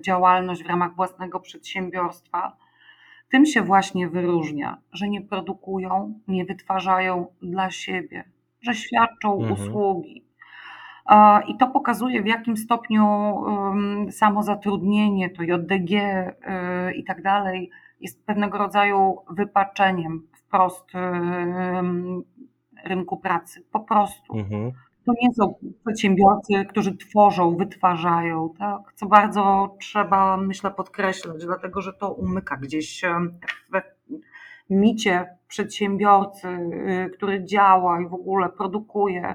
działalność 0.00 0.64
w 0.64 0.68
ramach 0.68 0.94
własnego 0.94 1.40
przedsiębiorstwa, 1.40 2.56
tym 3.30 3.46
się 3.46 3.62
właśnie 3.62 4.08
wyróżnia, 4.08 4.78
że 4.92 5.08
nie 5.08 5.20
produkują, 5.20 6.20
nie 6.28 6.44
wytwarzają 6.44 7.26
dla 7.42 7.70
siebie, 7.70 8.24
że 8.62 8.74
świadczą 8.74 9.38
Mhm. 9.38 9.52
usługi. 9.52 10.27
I 11.48 11.56
to 11.56 11.66
pokazuje, 11.66 12.22
w 12.22 12.26
jakim 12.26 12.56
stopniu 12.56 13.04
samozatrudnienie, 14.10 15.30
to 15.30 15.42
JDG 15.42 15.92
y, 15.92 16.94
i 16.94 17.04
tak 17.04 17.22
dalej, 17.22 17.70
jest 18.00 18.26
pewnego 18.26 18.58
rodzaju 18.58 19.16
wypaczeniem 19.30 20.28
wprost 20.36 20.92
rynku 22.84 23.16
pracy. 23.16 23.64
Po 23.72 23.80
prostu. 23.80 24.38
Mhm. 24.38 24.72
To 25.06 25.12
nie 25.22 25.34
są 25.34 25.54
przedsiębiorcy, 25.84 26.64
którzy 26.64 26.96
tworzą, 26.96 27.56
wytwarzają, 27.56 28.54
tak? 28.58 28.92
co 28.94 29.06
bardzo 29.06 29.74
trzeba, 29.80 30.36
myślę, 30.36 30.70
podkreślać, 30.70 31.44
dlatego 31.44 31.80
że 31.80 31.92
to 31.92 32.12
umyka 32.12 32.56
gdzieś 32.56 33.02
we 33.70 33.82
micie 34.70 35.36
przedsiębiorcy, 35.48 36.48
y, 36.48 37.10
który 37.16 37.44
działa 37.44 38.00
i 38.00 38.08
w 38.08 38.14
ogóle 38.14 38.48
produkuje, 38.48 39.34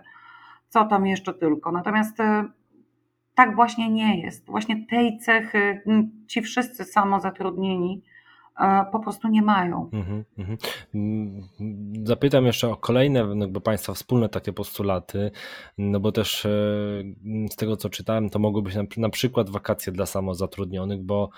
co 0.74 0.86
tam 0.86 1.08
jeszcze 1.08 1.34
tylko. 1.34 1.72
Natomiast 1.72 2.20
y, 2.20 2.24
tak 3.36 3.56
właśnie 3.56 3.90
nie 3.90 4.22
jest. 4.22 4.46
Właśnie 4.46 4.86
tej 4.90 5.18
cechy 5.18 5.82
ci 6.28 6.42
wszyscy 6.42 6.84
samozatrudnieni 6.84 8.04
e, 8.60 8.86
po 8.92 9.00
prostu 9.00 9.28
nie 9.28 9.42
mają. 9.42 9.90
Mhm, 9.94 10.24
mhm. 10.38 10.58
Mm, 10.96 11.42
Zapytam 12.04 12.46
jeszcze 12.46 12.70
o 12.70 12.78
kolejne 12.78 13.36
no, 13.36 13.46
jakby 13.46 13.62
Państwa 13.62 13.94
wspólne 13.94 14.30
takie 14.30 14.54
postulaty, 14.54 15.32
no 15.78 16.00
bo 16.00 16.12
też 16.12 16.46
e, 16.46 16.50
z 17.52 17.56
tego 17.56 17.78
co 17.78 17.90
czytałem, 17.90 18.30
to 18.30 18.40
mogły 18.40 18.62
być 18.62 18.76
na, 18.98 19.10
przykład 19.10 19.50
wakacje 19.50 19.94
dla 19.94 20.06
samozatrudnionych, 20.06 21.04
bo 21.04 21.30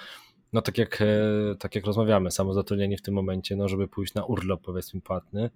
no 0.53 0.61
tak 0.61 0.77
jak, 0.77 1.01
e, 1.01 1.55
tak 1.59 1.75
jak 1.75 1.85
rozmawiamy, 1.85 2.31
samozatrudnieni 2.31 2.97
w 2.97 3.01
tym 3.01 3.13
momencie, 3.13 3.55
no 3.55 3.67
żeby 3.67 3.87
pójść 3.87 4.13
na 4.13 4.25
urlop 4.25 4.61
powiedzmy 4.61 5.01
płatny, 5.01 5.49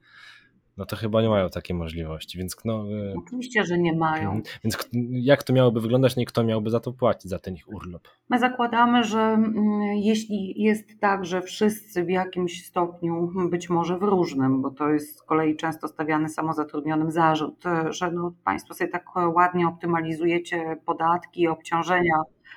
no 0.80 0.86
to 0.86 0.96
chyba 0.96 1.22
nie 1.22 1.30
mają 1.30 1.50
takiej 1.50 1.76
możliwości, 1.76 2.38
więc 2.38 2.58
no, 2.66 2.86
e, 3.14 3.14
Oczywiście, 3.26 3.64
że 3.66 3.78
nie 3.78 3.96
mają. 3.96 4.42
więc 4.64 4.90
jak 5.12 5.44
to 5.44 5.54
miałoby 5.54 5.82
wyglądać, 5.82 6.16
nie 6.16 6.26
kto 6.26 6.44
miałby 6.44 6.70
za 6.70 6.80
to 6.80 6.94
płacić, 6.94 7.30
za 7.30 7.40
ten 7.40 7.56
ich 7.56 7.70
urlop? 7.70 8.08
My 8.30 8.40
zakładamy, 8.40 9.04
że 9.04 9.20
mm, 9.20 9.82
jeśli 9.96 10.62
jest 10.62 11.00
tak, 11.00 11.26
że 11.26 11.42
wszyscy 11.42 12.04
w 12.04 12.10
jakimś 12.10 12.66
stopniu, 12.66 13.32
być 13.50 13.70
może 13.70 13.98
w 13.98 14.04
różnym, 14.04 14.62
bo 14.62 14.72
to 14.72 14.90
jest 14.90 15.18
z 15.18 15.24
kolei 15.24 15.56
często 15.56 15.88
stawiany 15.88 16.30
samozatrudnionym 16.30 17.12
zarzut, 17.12 17.64
że 17.90 18.12
no, 18.12 18.34
Państwo 18.44 18.74
sobie 18.74 18.90
tak 18.92 19.06
ładnie 19.34 19.68
optymalizujecie 19.68 20.78
podatki, 20.86 21.48
obciążenia, 21.48 22.16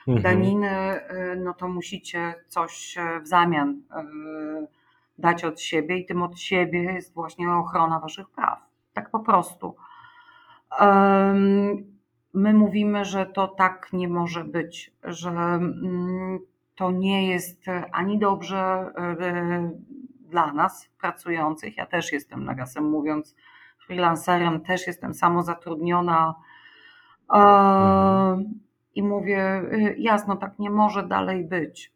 Mhm. 0.08 0.22
daniny, 0.22 0.70
no 1.36 1.54
to 1.54 1.68
musicie 1.68 2.34
coś 2.48 2.98
e, 2.98 3.20
w 3.20 3.26
zamian 3.28 3.82
dać 5.22 5.44
od 5.44 5.60
siebie 5.60 5.96
i 5.96 6.06
tym 6.06 6.22
od 6.22 6.38
siebie 6.38 6.82
jest 6.82 7.14
właśnie 7.14 7.52
ochrona 7.52 8.00
Waszych 8.00 8.30
praw. 8.30 8.58
Tak 8.92 9.10
po 9.10 9.20
prostu. 9.20 9.76
My 12.34 12.54
mówimy, 12.54 13.04
że 13.04 13.26
to 13.26 13.48
tak 13.48 13.88
nie 13.92 14.08
może 14.08 14.44
być, 14.44 14.92
że 15.04 15.30
mm, 15.30 16.38
to 16.74 16.90
nie 16.90 17.28
jest 17.28 17.64
ani 17.92 18.18
dobrze 18.18 18.92
e, 18.96 19.70
dla 20.20 20.52
nas 20.52 20.90
pracujących. 21.00 21.76
Ja 21.76 21.86
też 21.86 22.12
jestem, 22.12 22.44
nawiasem 22.44 22.90
mówiąc, 22.90 23.36
freelancerem, 23.86 24.60
też 24.60 24.86
jestem 24.86 25.14
samozatrudniona. 25.14 26.34
E, 27.34 28.32
Mhm. 28.32 28.60
I 28.94 29.02
mówię, 29.02 29.62
y, 29.72 29.94
jasno, 29.98 30.36
tak 30.36 30.58
nie 30.58 30.70
może 30.70 31.02
dalej 31.02 31.44
być. 31.44 31.92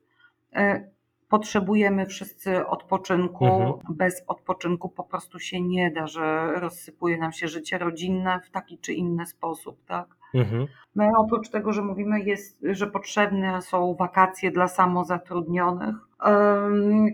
Potrzebujemy 1.29 2.07
wszyscy 2.07 2.67
odpoczynku. 2.67 3.47
Mhm. 3.47 3.75
Bez 3.91 4.25
odpoczynku 4.27 4.89
po 4.89 5.05
prostu 5.05 5.39
się 5.39 5.61
nie 5.61 5.91
da, 5.91 6.07
że 6.07 6.53
rozsypuje 6.61 7.19
nam 7.19 7.33
się 7.33 7.49
życie 7.49 7.79
rodzinne 7.79 8.41
w 8.41 8.51
taki 8.51 8.79
czy 8.79 8.93
inny 8.93 9.27
sposób, 9.27 9.85
tak? 9.87 10.07
Mhm. 10.35 10.67
My 10.95 11.09
oprócz 11.19 11.49
tego, 11.49 11.73
że 11.73 11.83
mówimy, 11.83 12.21
jest, 12.21 12.59
że 12.63 12.87
potrzebne 12.87 13.63
są 13.63 13.95
wakacje 13.95 14.51
dla 14.51 14.69
samozatrudnionych, 14.69 15.97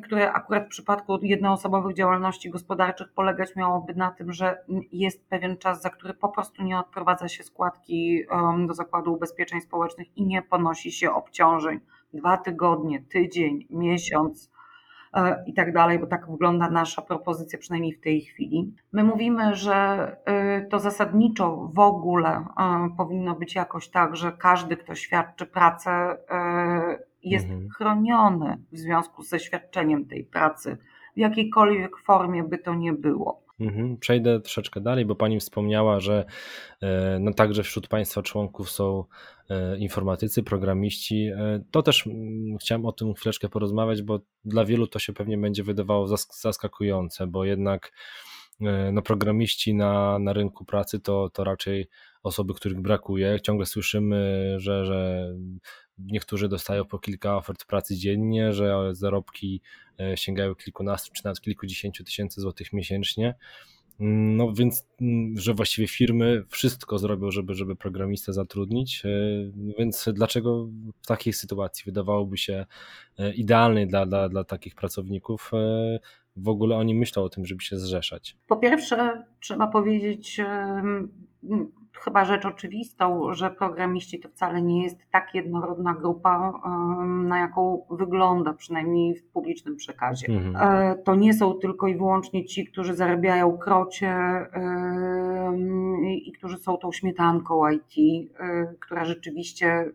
które 0.05 0.33
akurat 0.33 0.65
w 0.65 0.69
przypadku 0.69 1.19
jednoosobowych 1.23 1.97
działalności 1.97 2.51
gospodarczych 2.51 3.13
polegać 3.13 3.57
miałoby 3.57 3.95
na 3.95 4.11
tym, 4.11 4.33
że 4.33 4.65
jest 4.93 5.29
pewien 5.29 5.57
czas, 5.57 5.83
za 5.83 5.91
który 5.91 6.15
po 6.15 6.29
prostu 6.29 6.63
nie 6.63 6.79
odprowadza 6.79 7.29
się 7.29 7.43
składki 7.45 8.25
do 8.67 8.75
Zakładu 8.75 9.13
Ubezpieczeń 9.15 9.61
Społecznych 9.61 10.17
i 10.17 10.27
nie 10.27 10.43
ponosi 10.43 10.93
się 10.93 11.13
obciążeń. 11.13 11.81
Dwa 12.13 12.37
tygodnie, 12.37 13.03
tydzień, 13.03 13.67
miesiąc 13.71 14.51
e, 15.15 15.45
i 15.47 15.55
tak 15.55 15.73
dalej, 15.73 15.99
bo 15.99 16.07
tak 16.07 16.31
wygląda 16.31 16.71
nasza 16.71 17.03
propozycja, 17.03 17.59
przynajmniej 17.59 17.93
w 17.93 18.01
tej 18.01 18.21
chwili. 18.21 18.75
My 18.93 19.05
mówimy, 19.05 19.55
że 19.55 19.77
e, 20.25 20.61
to 20.67 20.79
zasadniczo 20.79 21.71
w 21.75 21.79
ogóle 21.79 22.29
e, 22.31 22.45
powinno 22.97 23.35
być 23.35 23.55
jakoś 23.55 23.89
tak, 23.89 24.17
że 24.17 24.33
każdy, 24.33 24.77
kto 24.77 24.95
świadczy 24.95 25.47
pracę, 25.47 26.17
jest 27.23 27.47
Mhm. 27.47 27.69
chroniony 27.69 28.59
w 28.73 28.79
związku 28.79 29.23
ze 29.23 29.41
świadczeniem 29.41 30.05
tej 30.07 30.25
pracy, 30.25 30.79
w 31.17 31.19
jakiejkolwiek 31.19 31.97
formie 31.99 32.43
by 32.43 32.59
to 32.59 32.75
nie 32.75 32.93
było. 32.93 33.43
Mhm. 33.63 33.97
Przejdę 33.97 34.41
troszeczkę 34.41 34.81
dalej, 34.81 35.05
bo 35.05 35.15
Pani 35.15 35.41
wspomniała, 35.41 36.01
że 36.01 36.25
e, 36.83 37.19
no 37.21 37.33
także 37.33 37.63
wśród 37.63 37.89
Państwa 37.89 38.23
członków 38.23 38.71
są 38.71 39.05
e, 39.51 39.79
informatycy, 39.79 40.43
programiści. 40.43 41.27
E, 41.27 41.63
To 41.71 41.83
też 41.83 42.09
chciałem 42.61 42.87
o 42.87 42.93
tym 42.93 43.15
chwileczkę 43.15 43.49
porozmawiać, 43.49 44.03
bo 44.03 44.21
dla 44.45 44.65
wielu 44.65 44.87
to 44.87 44.99
się 44.99 45.13
pewnie 45.13 45.39
będzie 45.39 45.63
wydawało 45.63 46.07
zask- 46.07 46.41
zaskakujące, 46.41 47.27
bo 47.27 47.45
jednak 47.45 47.93
no, 48.93 49.03
programiści 49.03 49.75
na, 49.75 50.19
na 50.19 50.33
rynku 50.33 50.65
pracy 50.65 51.01
to, 51.01 51.31
to 51.31 51.45
raczej 51.45 51.89
osoby, 52.23 52.55
których 52.55 52.81
brakuje. 52.81 53.41
Ciągle 53.41 53.67
słyszymy, 53.67 54.55
że, 54.59 54.87
że 54.87 55.29
niektórzy 56.07 56.49
dostają 56.49 56.85
po 56.85 56.99
kilka 56.99 57.37
ofert 57.37 57.65
pracy 57.65 57.97
dziennie, 57.97 58.53
że 58.53 58.95
zarobki 58.95 59.61
e, 60.01 60.17
sięgają 60.17 60.55
kilkunastu 60.55 61.13
czy 61.13 61.25
nawet 61.25 61.41
kilkudziesięciu 61.41 62.05
tysięcy 62.05 62.41
złotych 62.41 62.73
miesięcznie. 62.73 63.35
No 63.99 64.53
więc, 64.53 64.89
mm, 65.01 65.39
że 65.39 65.55
właściwie 65.55 65.89
firmy 65.89 66.45
wszystko 66.49 66.99
zrobią, 66.99 67.31
żeby, 67.31 67.55
żeby 67.55 67.77
programistę 67.77 68.33
zatrudnić, 68.33 69.03
e, 69.05 69.09
więc 69.79 70.09
dlaczego 70.13 70.69
w 71.03 71.07
takiej 71.07 71.33
sytuacji 71.33 71.85
wydawałoby 71.87 72.39
się 72.39 72.67
e, 73.19 73.33
idealnej 73.35 73.87
dla, 73.87 74.07
dla, 74.07 74.29
dla 74.29 74.45
takich 74.45 74.75
pracowników 74.75 75.51
w 76.37 76.49
ogóle 76.49 76.77
oni 76.77 76.95
myślą 76.95 77.23
o 77.23 77.29
tym, 77.29 77.47
żeby 77.47 77.63
się 77.63 77.79
zrzeszać? 77.79 78.37
Po 78.47 78.57
pierwsze, 78.57 79.25
trzeba 79.41 79.67
powiedzieć, 79.67 80.41
chyba 81.93 82.25
rzecz 82.25 82.47
oczywistą, 82.47 83.35
że 83.35 83.51
programiści 83.51 84.21
to 84.21 84.29
wcale 84.29 84.63
nie 84.63 84.83
jest 84.83 84.99
tak 85.11 85.35
jednorodna 85.35 85.95
grupa, 85.95 86.53
na 87.07 87.39
jaką 87.39 87.87
wygląda, 87.91 88.53
przynajmniej 88.53 89.15
w 89.15 89.25
publicznym 89.29 89.77
przekazie. 89.77 90.27
Mhm. 90.33 90.57
E, 90.57 90.95
To 90.97 91.15
nie 91.15 91.35
są 91.35 91.55
tylko 91.55 91.89
i 91.89 91.97
wyłącznie 91.97 92.45
ci, 92.45 92.67
którzy 92.67 92.95
zarabiają 92.95 93.59
krocie 93.59 94.17
i 96.25 96.33
którzy 96.33 96.59
są 96.59 96.77
tą 96.77 96.93
śmietanką 96.93 97.69
IT, 97.71 97.95
e, 98.41 98.75
która 98.81 99.05
rzeczywiście, 99.05 99.91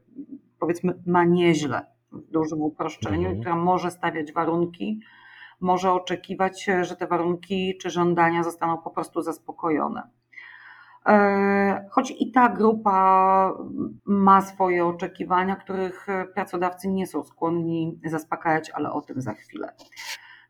powiedzmy, 0.60 0.94
ma 1.06 1.24
nieźle 1.26 1.86
w 2.12 2.32
dużym 2.32 2.62
uproszczeniu, 2.62 3.18
Mhm. 3.28 3.40
która 3.40 3.56
może 3.56 3.92
stawiać 3.92 4.34
warunki, 4.34 5.00
może 5.62 5.92
oczekiwać, 5.92 6.70
że 6.82 6.96
te 6.96 7.08
warunki 7.08 7.78
czy 7.82 7.90
żądania 7.90 8.44
zostaną 8.44 8.78
po 8.78 8.90
prostu 8.90 9.22
zaspokojone. 9.22 10.04
E, 11.08 11.88
Choć 11.90 12.12
i 12.20 12.32
ta 12.32 12.50
grupa 12.50 13.54
ma 14.06 14.42
swoje 14.42 14.86
oczekiwania, 14.86 15.56
których 15.56 16.08
pracodawcy 16.34 16.88
nie 16.88 17.08
są 17.08 17.24
skłonni 17.24 18.00
zaspokajać, 18.06 18.70
ale 18.70 18.92
o 18.92 19.02
tym 19.02 19.22
za 19.22 19.34
chwilę. 19.34 19.74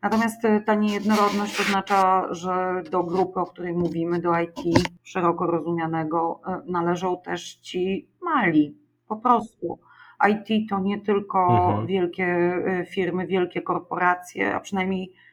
Natomiast 0.02 0.42
ta 0.66 0.74
niejednorodność 0.74 1.60
oznacza, 1.60 2.26
że 2.34 2.82
do 2.90 3.04
grupy, 3.04 3.40
o 3.40 3.46
której 3.46 3.72
mówimy, 3.74 4.20
do 4.20 4.40
IT 4.40 4.60
szeroko 5.02 5.46
rozumianego, 5.46 6.40
e, 6.46 6.60
należą 6.66 7.20
też 7.24 7.54
ci 7.54 8.08
mali, 8.22 8.78
po 9.08 9.16
prostu. 9.16 9.78
IT 10.30 10.68
to 10.70 10.78
nie 10.78 11.00
tylko 11.00 11.46
Mhm. 11.68 11.86
wielkie 11.86 12.26
e, 12.26 12.86
firmy, 12.86 13.26
wielkie 13.26 13.62
korporacje, 13.62 14.54
a 14.54 14.60
przynajmniej 14.60 15.12
e, 15.12 15.27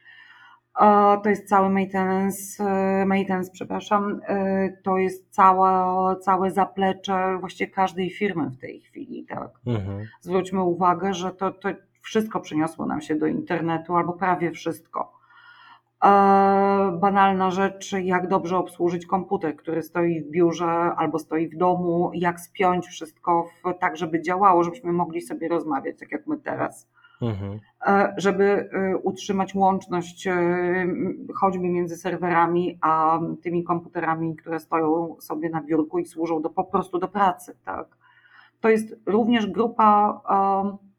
to 1.22 1.28
jest 1.28 1.48
cały 1.48 1.70
maintenance, 1.70 2.64
e, 2.64 3.06
maintenance 3.06 3.50
przepraszam, 3.52 4.20
e, 4.28 4.68
to 4.82 4.98
jest 4.98 5.30
cała, 5.30 6.16
całe 6.16 6.50
zaplecze 6.50 7.36
właściwie 7.40 7.70
każdej 7.70 8.10
firmy 8.10 8.50
w 8.50 8.58
tej 8.58 8.80
chwili. 8.80 9.24
Tak? 9.24 9.50
Mhm. 9.66 10.06
Zwróćmy 10.20 10.62
uwagę, 10.62 11.14
że 11.14 11.30
to, 11.30 11.50
to 11.50 11.68
wszystko 12.00 12.40
przeniosło 12.40 12.86
nam 12.86 13.00
się 13.00 13.14
do 13.14 13.26
internetu, 13.26 13.96
albo 13.96 14.12
prawie 14.12 14.50
wszystko. 14.50 15.12
E, 16.04 16.08
Banalna 17.00 17.50
rzecz, 17.50 17.92
jak 17.92 18.28
dobrze 18.28 18.56
obsłużyć 18.56 19.06
komputer, 19.06 19.56
który 19.56 19.82
stoi 19.82 20.22
w 20.22 20.30
biurze 20.30 20.66
albo 20.96 21.18
stoi 21.18 21.48
w 21.48 21.56
domu, 21.56 22.10
jak 22.14 22.40
spiąć 22.40 22.86
wszystko 22.86 23.48
w, 23.64 23.78
tak, 23.80 23.96
żeby 23.96 24.22
działało, 24.22 24.64
żebyśmy 24.64 24.92
mogli 24.92 25.20
sobie 25.20 25.48
rozmawiać, 25.48 25.98
tak 25.98 26.12
jak 26.12 26.26
my 26.26 26.38
teraz. 26.38 26.88
Mhm. 27.22 27.60
E, 27.86 28.14
Żeby 28.16 28.44
e, 28.44 28.96
utrzymać 28.96 29.54
łączność 29.54 30.26
e, 30.26 30.34
choćby 31.34 31.68
między 31.68 31.96
serwerami 31.96 32.78
a 32.80 33.20
tymi 33.42 33.64
komputerami, 33.64 34.36
które 34.36 34.60
stoją 34.60 35.16
sobie 35.20 35.50
na 35.50 35.62
biurku 35.62 35.98
i 35.98 36.06
służą 36.06 36.42
do, 36.42 36.50
po 36.50 36.64
prostu 36.64 36.98
do 36.98 37.08
pracy. 37.08 37.56
Tak? 37.64 37.96
To 38.60 38.68
jest 38.68 38.96
również 39.06 39.46
grupa 39.46 40.20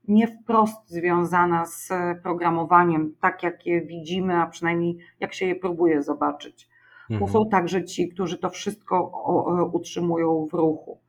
nie 0.07 0.27
wprost 0.27 0.89
związana 0.89 1.65
z 1.65 1.89
programowaniem, 2.23 3.15
tak 3.21 3.43
jak 3.43 3.65
je 3.65 3.81
widzimy, 3.81 4.35
a 4.35 4.47
przynajmniej 4.47 4.97
jak 5.19 5.33
się 5.33 5.45
je 5.45 5.55
próbuje 5.55 6.03
zobaczyć. 6.03 6.69
Mhm. 7.09 7.31
są 7.31 7.49
także 7.49 7.85
ci, 7.85 8.09
którzy 8.09 8.37
to 8.37 8.49
wszystko 8.49 9.11
utrzymują 9.73 10.47
w 10.51 10.53
ruchu. 10.53 10.99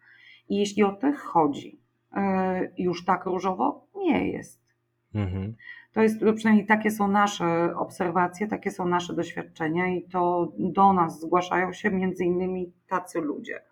I 0.49 0.57
jeśli 0.57 0.83
o 0.85 0.93
tych 0.93 1.21
chodzi, 1.21 1.81
już 2.79 3.05
tak 3.05 3.25
różowo 3.25 3.87
nie 3.97 4.29
jest. 4.29 4.68
Mhm. 5.15 5.55
To 5.93 6.03
jest, 6.03 6.21
przynajmniej 6.37 6.67
takie 6.67 6.91
są 6.91 7.09
nasze 7.09 7.77
obserwacje, 7.77 8.49
takie 8.49 8.71
są 8.71 8.89
nasze 8.89 9.15
doświadczenia 9.15 9.87
i 9.87 10.03
to 10.03 10.53
do 10.59 10.93
nas 10.93 11.21
zgłaszają 11.21 11.73
się 11.73 11.91
między 11.91 12.25
innymi 12.25 12.73
tacy 12.89 13.21
ludzie. 13.21 13.63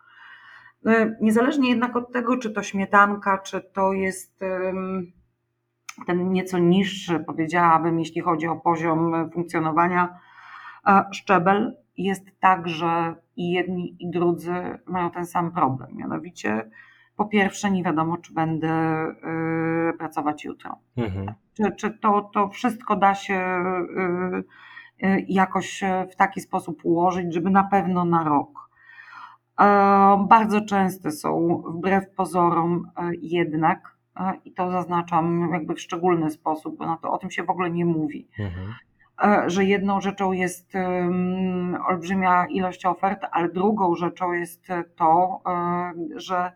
E, 0.86 1.16
Niezależnie 1.20 1.70
jednak 1.70 1.96
od 1.96 2.12
tego, 2.12 2.36
czy 2.36 2.50
to 2.50 2.62
śmietanka, 2.62 3.38
czy 3.38 3.60
to 3.60 3.92
jest 3.92 4.40
ten 6.06 6.32
nieco 6.32 6.58
niższy, 6.58 7.18
powiedziałabym, 7.20 7.98
jeśli 7.98 8.20
chodzi 8.20 8.46
o 8.46 8.56
poziom 8.56 9.30
funkcjonowania, 9.30 10.18
e, 10.86 11.04
szczebel, 11.12 11.76
jest 11.96 12.40
tak, 12.40 12.68
że 12.68 13.14
i 13.36 13.50
jedni, 13.50 13.96
i 14.00 14.10
drudzy 14.10 14.54
mają 14.86 15.10
ten 15.10 15.26
sam 15.26 15.52
problem. 15.52 15.90
Mianowicie, 15.96 16.70
po 17.16 17.24
pierwsze, 17.24 17.70
nie 17.70 17.82
wiadomo, 17.82 18.16
czy 18.18 18.34
będę 18.34 18.68
e, 18.68 19.92
pracować 19.98 20.44
jutro 20.44 20.76
Mhm. 20.96 21.32
czy, 21.56 21.72
czy 21.76 21.90
to, 21.90 22.30
to 22.34 22.48
wszystko 22.48 22.96
da 22.96 23.14
się 23.14 23.34
y, 25.00 25.06
y, 25.06 25.24
jakoś 25.28 25.82
w 26.12 26.16
taki 26.16 26.40
sposób 26.40 26.80
ułożyć, 26.84 27.34
żeby 27.34 27.50
na 27.50 27.64
pewno 27.64 28.04
na 28.04 28.24
rok. 28.24 28.70
E, 29.60 30.26
Bardzo 30.28 30.60
częste 30.60 31.10
są, 31.10 31.62
wbrew 31.66 32.10
pozorom, 32.10 32.90
e, 32.96 33.10
jednak, 33.20 33.96
e, 34.20 34.32
i 34.44 34.52
to 34.52 34.70
zaznaczam 34.70 35.48
jakby 35.52 35.74
w 35.74 35.80
szczególny 35.80 36.30
sposób, 36.30 36.76
bo 36.78 36.86
na 36.86 36.96
to 36.96 37.12
o 37.12 37.18
tym 37.18 37.30
się 37.30 37.42
w 37.44 37.50
ogóle 37.50 37.70
nie 37.70 37.84
mówi, 37.84 38.28
Mhm. 38.38 38.74
że 39.50 39.64
jedną 39.64 40.00
rzeczą 40.00 40.32
jest 40.32 40.74
ym, 40.74 41.76
olbrzymia 41.88 42.46
ilość 42.46 42.86
ofert, 42.86 43.24
ale 43.30 43.48
drugą 43.48 43.94
rzeczą 43.94 44.32
jest 44.32 44.66
to, 44.96 45.40
że 46.16 46.52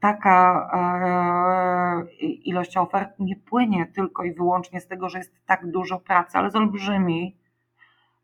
taka 0.00 0.70
e, 0.74 2.12
ilość 2.22 2.76
ofert 2.76 3.18
nie 3.18 3.36
płynie 3.36 3.86
tylko 3.86 4.24
i 4.24 4.34
wyłącznie 4.34 4.80
z 4.80 4.86
tego, 4.86 5.08
że 5.08 5.18
jest 5.18 5.46
tak 5.46 5.70
dużo 5.70 5.98
pracy, 5.98 6.38
ale 6.38 6.50
z 6.50 6.56
olbrzymiej, 6.56 7.36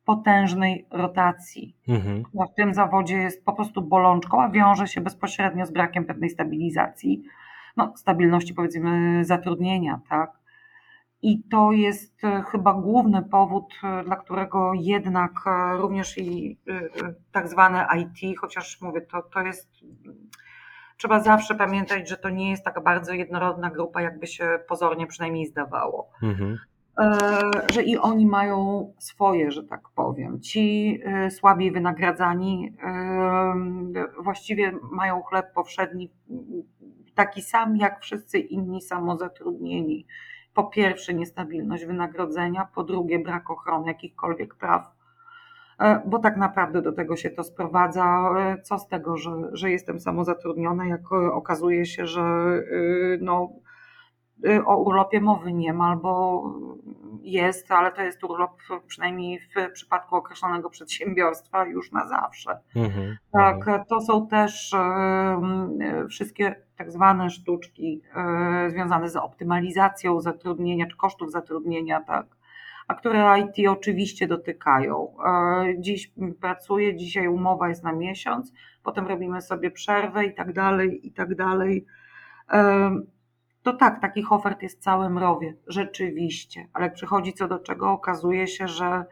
potężnej 0.05 0.87
rotacji. 0.91 1.77
Mhm. 1.89 2.23
W 2.53 2.55
tym 2.57 2.75
zawodzie 2.75 3.17
jest 3.17 3.45
po 3.45 3.53
prostu 3.53 3.83
bolączką, 3.83 4.43
a 4.43 4.49
wiąże 4.49 4.87
się 4.87 5.01
bezpośrednio 5.01 5.67
z 5.67 5.73
brakiem 5.73 6.05
pewnej 6.05 6.31
stabilizacji, 6.31 7.23
no, 7.77 7.93
stabilności 7.97 8.55
powiedzmy 8.55 9.25
zatrudnienia, 9.25 10.01
tak? 10.09 10.33
I 11.23 11.43
to 11.43 11.73
jest 11.73 12.25
e, 12.25 12.43
chyba 12.43 12.75
główny 12.75 13.23
powód, 13.23 13.75
e, 13.85 14.05
dla 14.05 14.17
którego 14.17 14.73
jednak 14.75 15.33
również 15.79 16.19
i 16.19 16.59
tak 17.33 17.49
zwane 17.49 17.87
IT, 17.99 18.39
chociaż 18.39 18.81
mówię, 18.81 19.01
to, 19.01 19.23
to 19.23 19.41
jest. 19.41 19.71
Trzeba 20.97 21.21
zawsze 21.21 21.55
pamiętać, 21.55 22.09
że 22.09 22.17
to 22.17 22.31
nie 22.31 22.51
jest 22.51 22.65
taka 22.65 22.81
bardzo 22.81 23.13
jednorodna 23.13 23.71
grupa, 23.71 24.03
jakby 24.03 24.27
się 24.27 24.59
pozornie 24.69 25.07
przynajmniej 25.07 25.47
zdawało. 25.47 26.11
Mhm. 26.23 26.59
że 27.73 27.83
i 27.83 27.99
oni 27.99 28.27
mają 28.27 28.93
swoje, 28.99 29.51
że 29.51 29.65
tak 29.65 29.81
powiem. 29.95 30.41
Ci 30.41 31.01
słabiej 31.31 31.73
wynagradzani 31.73 32.77
właściwie 34.23 34.73
mają 34.91 35.23
chleb 35.23 35.53
powszedni 35.55 36.11
taki 37.17 37.43
sam 37.43 37.77
jak 37.77 38.01
wszyscy 38.01 38.39
inni 38.39 38.83
samozatrudnieni. 38.83 40.07
Po 40.55 40.65
pierwsze, 40.65 41.15
niestabilność 41.15 41.85
wynagrodzenia, 41.85 42.69
po 42.75 42.85
drugie, 42.85 43.19
brak 43.19 43.51
ochrony 43.51 43.87
jakichkolwiek 43.87 44.55
praw, 44.55 44.83
e, 44.85 44.96
bo 46.07 46.19
tak 46.19 46.37
naprawdę 46.37 46.83
do 46.83 46.93
tego 46.93 47.17
się 47.17 47.31
to 47.31 47.45
sprowadza. 47.45 48.31
E, 48.39 48.63
co 48.63 48.79
z 48.79 48.89
tego, 48.89 49.17
że, 49.17 49.31
że 49.53 49.71
jestem 49.71 50.01
samozatrudniona, 50.01 50.87
jak 50.87 51.13
okazuje 51.13 51.87
się, 51.87 52.07
że 52.07 52.23
no, 53.21 53.49
o 54.67 54.77
urlopie 54.77 55.21
mowy 55.21 55.53
nie 55.53 55.73
ma, 55.73 55.89
albo 55.89 56.43
jest, 57.23 57.73
ale 57.73 57.93
to 57.93 58.03
jest 58.03 58.25
urlop 58.25 58.51
przynajmniej 58.87 59.41
w 59.41 59.73
przypadku 59.73 60.17
określonego 60.17 60.71
przedsiębiorstwa 60.71 61.65
już 61.65 61.93
na 61.93 62.09
zawsze. 62.09 62.59
Mhm, 62.77 63.17
tak, 63.33 63.57
mhm. 63.57 63.85
to 63.85 64.01
są 64.01 64.27
też 64.27 64.75
wszystkie 66.09 66.55
tak 66.77 66.93
zwane 66.93 67.31
sztuczki 67.31 68.03
związane 68.69 69.09
z 69.09 69.17
optymalizacją 69.17 70.21
zatrudnienia 70.21 70.87
czy 70.87 70.97
kosztów 70.97 71.33
zatrudnienia, 71.33 72.01
tak, 72.01 72.27
a 72.89 72.95
które 72.95 73.41
IT 73.41 73.69
oczywiście 73.69 74.27
dotykają. 74.27 75.17
Dziś 75.79 76.13
pracuję, 76.41 76.97
dzisiaj 76.97 77.29
umowa 77.29 77.69
jest 77.69 77.85
na 77.85 77.93
miesiąc, 77.93 78.53
potem 78.83 79.07
robimy 79.07 79.41
sobie 79.41 79.71
przerwę 79.71 80.25
i 80.25 80.35
tak 80.35 80.53
dalej, 80.53 81.07
i 81.07 81.13
tak 81.13 81.35
dalej 81.35 81.87
to 83.63 83.73
tak, 83.73 84.01
takich 84.01 84.33
ofert 84.33 84.63
jest 84.63 84.83
całe 84.83 85.11
mrowie, 85.11 85.55
rzeczywiście, 85.67 86.69
ale 86.73 86.91
przychodzi 86.91 87.33
co 87.33 87.49
do 87.49 87.59
czego, 87.59 87.91
okazuje 87.93 88.47
się, 88.47 88.69
że 88.69 89.05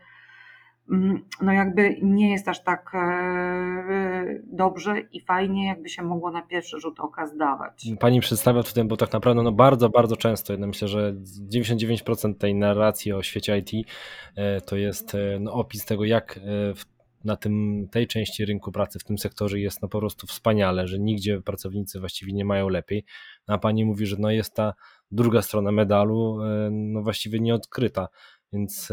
no 1.43 1.53
jakby 1.53 1.97
nie 2.03 2.33
jest 2.33 2.49
aż 2.49 2.65
tak 2.65 2.91
e, 2.95 4.41
dobrze 4.45 5.01
i 5.01 5.21
fajnie, 5.21 5.67
jakby 5.67 5.89
się 5.89 6.03
mogło 6.03 6.31
na 6.31 6.43
pierwszy 6.43 6.81
rzut 6.81 7.01
oka 7.01 7.27
zdawać. 7.27 7.87
Pani 8.01 8.21
przedstawia 8.21 8.63
tutaj, 8.63 8.85
bo 8.85 8.97
tak 8.97 9.13
naprawdę 9.13 9.43
no 9.43 9.53
bardzo, 9.53 9.89
bardzo 9.89 10.17
często, 10.17 10.53
ja 10.53 10.67
myślę, 10.67 10.89
że 10.89 11.15
99% 11.55 12.35
tej 12.35 12.55
narracji 12.55 13.13
o 13.13 13.23
świecie 13.23 13.59
IT 13.59 13.89
e, 14.37 14.61
to 14.61 14.77
jest 14.77 15.15
e, 15.15 15.39
no, 15.41 15.53
opis 15.53 15.85
tego, 15.85 16.05
jak 16.05 16.41
w 16.75 16.95
na 17.25 17.37
tym, 17.37 17.87
tej 17.91 18.07
części 18.07 18.45
rynku 18.45 18.73
pracy, 18.73 18.99
w 18.99 19.05
tym 19.05 19.19
sektorze 19.19 19.61
jest 19.61 19.83
no 19.83 19.89
po 19.89 19.99
prostu 19.99 20.27
wspaniale, 20.27 20.89
że 20.89 20.99
nigdzie 20.99 21.41
pracownicy 21.41 22.01
właściwie 22.01 22.33
nie 22.33 22.45
mają 22.45 22.69
lepiej. 22.69 23.05
No, 23.49 23.55
a 23.55 23.59
pani 23.59 23.85
mówi, 23.85 24.07
że 24.07 24.17
no 24.19 24.31
jest 24.31 24.55
ta 24.55 24.75
druga 25.11 25.43
strona 25.43 25.73
medalu, 25.73 26.39
no 26.71 27.03
właściwie 27.03 27.41
nieodkryta. 27.41 28.09
Więc 28.53 28.93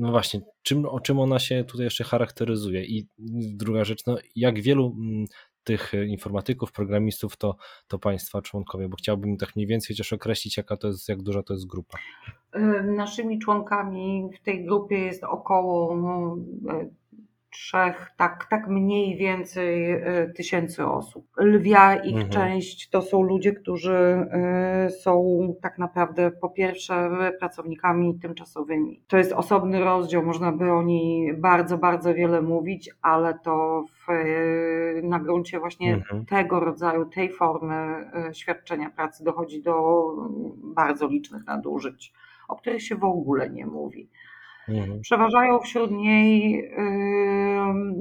no 0.00 0.10
właśnie, 0.10 0.40
czym, 0.62 0.86
o 0.86 1.00
czym 1.00 1.18
ona 1.18 1.38
się 1.38 1.64
tutaj 1.64 1.84
jeszcze 1.84 2.04
charakteryzuje? 2.04 2.84
I 2.84 3.06
druga 3.54 3.84
rzecz, 3.84 4.06
no 4.06 4.16
jak 4.36 4.60
wielu 4.60 4.96
mm, 4.98 5.24
tych 5.64 5.92
informatyków, 6.08 6.72
programistów 6.72 7.36
to, 7.36 7.56
to 7.88 7.98
państwa 7.98 8.42
członkowie, 8.42 8.88
bo 8.88 8.96
chciałbym 8.96 9.36
tak 9.36 9.56
mniej 9.56 9.66
więcej 9.66 9.96
chociaż 9.96 10.12
określić, 10.12 10.56
jaka 10.56 10.76
to 10.76 10.88
jest, 10.88 11.08
jak 11.08 11.22
duża 11.22 11.42
to 11.42 11.54
jest 11.54 11.66
grupa. 11.66 11.98
E, 12.52 12.82
naszymi 12.82 13.38
członkami 13.38 14.30
w 14.40 14.44
tej 14.44 14.64
grupie 14.64 14.98
jest 14.98 15.24
około 15.24 15.96
no, 15.96 16.36
trzech, 17.50 18.10
tak, 18.16 18.46
tak 18.50 18.68
mniej 18.68 19.16
więcej 19.16 19.92
y, 19.92 20.32
tysięcy 20.36 20.86
osób. 20.86 21.26
Lwia 21.36 21.96
ich 21.96 22.14
mhm. 22.14 22.30
część 22.30 22.90
to 22.90 23.02
są 23.02 23.22
ludzie, 23.22 23.52
którzy 23.52 24.26
y, 24.86 24.90
są 24.90 25.38
tak 25.62 25.78
naprawdę 25.78 26.30
po 26.30 26.50
pierwsze 26.50 27.10
pracownikami 27.38 28.18
tymczasowymi. 28.18 29.02
To 29.08 29.16
jest 29.16 29.32
osobny 29.32 29.80
rozdział, 29.80 30.22
można 30.22 30.52
by 30.52 30.72
o 30.72 30.82
niej 30.82 31.36
bardzo, 31.36 31.78
bardzo 31.78 32.14
wiele 32.14 32.42
mówić, 32.42 32.90
ale 33.02 33.38
to 33.38 33.84
w, 34.06 34.10
y, 34.10 35.00
na 35.04 35.20
gruncie 35.20 35.58
właśnie 35.58 35.94
mhm. 35.94 36.26
tego 36.26 36.60
rodzaju, 36.60 37.04
tej 37.04 37.32
formy 37.32 38.10
świadczenia 38.32 38.90
pracy 38.90 39.24
dochodzi 39.24 39.62
do 39.62 40.04
bardzo 40.56 41.08
licznych 41.08 41.46
nadużyć, 41.46 42.12
o 42.48 42.56
których 42.56 42.82
się 42.82 42.96
w 42.96 43.04
ogóle 43.04 43.50
nie 43.50 43.66
mówi. 43.66 44.08
Mhm. 44.70 45.00
Przeważają 45.00 45.58
wśród 45.58 45.90
niej 45.90 46.64